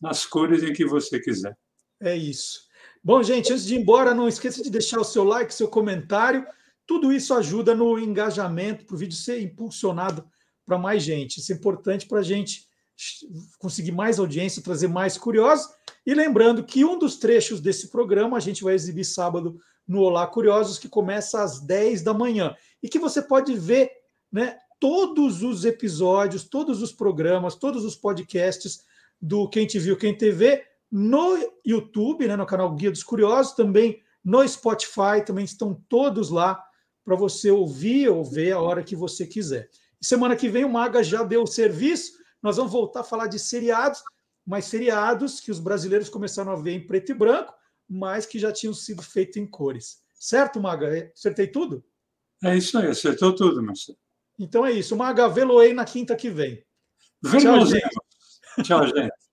nas 0.00 0.24
cores 0.24 0.62
em 0.62 0.72
que 0.72 0.84
você 0.84 1.20
quiser. 1.20 1.56
É 2.00 2.16
isso. 2.16 2.60
Bom, 3.02 3.22
gente, 3.22 3.52
antes 3.52 3.66
de 3.66 3.74
ir 3.74 3.80
embora, 3.80 4.14
não 4.14 4.28
esqueça 4.28 4.62
de 4.62 4.70
deixar 4.70 5.00
o 5.00 5.04
seu 5.04 5.24
like, 5.24 5.54
seu 5.54 5.68
comentário. 5.68 6.46
Tudo 6.86 7.12
isso 7.12 7.34
ajuda 7.34 7.74
no 7.74 7.98
engajamento, 7.98 8.84
para 8.84 8.94
o 8.94 8.98
vídeo 8.98 9.16
ser 9.16 9.40
impulsionado 9.40 10.28
para 10.66 10.78
mais 10.78 11.02
gente. 11.02 11.38
Isso 11.38 11.52
é 11.52 11.54
importante 11.54 12.06
para 12.06 12.20
a 12.20 12.22
gente 12.22 12.68
conseguir 13.58 13.92
mais 13.92 14.18
audiência, 14.18 14.62
trazer 14.62 14.88
mais 14.88 15.16
curiosos. 15.16 15.68
E 16.06 16.14
lembrando 16.14 16.64
que 16.64 16.84
um 16.84 16.98
dos 16.98 17.16
trechos 17.16 17.60
desse 17.60 17.88
programa 17.88 18.36
a 18.36 18.40
gente 18.40 18.62
vai 18.62 18.74
exibir 18.74 19.04
sábado 19.04 19.58
no 19.86 20.00
Olá 20.00 20.26
Curiosos, 20.26 20.78
que 20.78 20.88
começa 20.88 21.42
às 21.42 21.60
10 21.60 22.02
da 22.02 22.14
manhã. 22.14 22.54
E 22.82 22.88
que 22.88 22.98
você 22.98 23.20
pode 23.20 23.54
ver 23.54 23.90
né, 24.30 24.56
todos 24.78 25.42
os 25.42 25.64
episódios, 25.64 26.44
todos 26.44 26.82
os 26.82 26.92
programas, 26.92 27.54
todos 27.54 27.84
os 27.84 27.96
podcasts 27.96 28.84
do 29.20 29.48
Quem 29.48 29.66
Te 29.66 29.78
Viu, 29.78 29.96
Quem 29.96 30.16
TV 30.16 30.64
no 30.90 31.36
YouTube, 31.64 32.26
né, 32.26 32.36
no 32.36 32.46
canal 32.46 32.74
Guia 32.74 32.90
dos 32.90 33.02
Curiosos, 33.02 33.52
também 33.52 34.02
no 34.24 34.46
Spotify, 34.46 35.24
também 35.24 35.44
estão 35.44 35.74
todos 35.88 36.30
lá 36.30 36.62
para 37.04 37.16
você 37.16 37.50
ouvir 37.50 38.08
ou 38.08 38.24
ver 38.24 38.52
a 38.52 38.60
hora 38.60 38.82
que 38.82 38.96
você 38.96 39.26
quiser. 39.26 39.70
Semana 40.00 40.36
que 40.36 40.48
vem 40.48 40.64
o 40.64 40.68
Maga 40.68 41.02
já 41.02 41.22
deu 41.22 41.42
o 41.42 41.46
serviço, 41.46 42.18
nós 42.42 42.56
vamos 42.56 42.72
voltar 42.72 43.00
a 43.00 43.04
falar 43.04 43.26
de 43.26 43.38
seriados, 43.38 44.02
mas 44.46 44.64
seriados 44.64 45.40
que 45.40 45.50
os 45.50 45.60
brasileiros 45.60 46.08
começaram 46.08 46.52
a 46.52 46.56
ver 46.56 46.72
em 46.72 46.86
preto 46.86 47.12
e 47.12 47.14
branco, 47.14 47.54
mas 47.88 48.26
que 48.26 48.38
já 48.38 48.52
tinham 48.52 48.74
sido 48.74 49.02
feitos 49.02 49.36
em 49.36 49.46
cores. 49.46 49.98
Certo, 50.14 50.60
Maga? 50.60 51.10
Acertei 51.14 51.46
tudo? 51.46 51.84
É 52.42 52.56
isso 52.56 52.78
aí, 52.78 52.88
acertou 52.88 53.34
tudo, 53.34 53.62
Marcelo. 53.62 53.98
Então 54.38 54.64
é 54.64 54.72
isso. 54.72 54.96
Maga, 54.96 55.28
veloei 55.28 55.74
na 55.74 55.84
quinta 55.84 56.16
que 56.16 56.30
vem. 56.30 56.64
Tchau, 57.22 57.66
gente. 57.66 57.99
Tchau, 58.62 58.86
gente. 58.86 59.29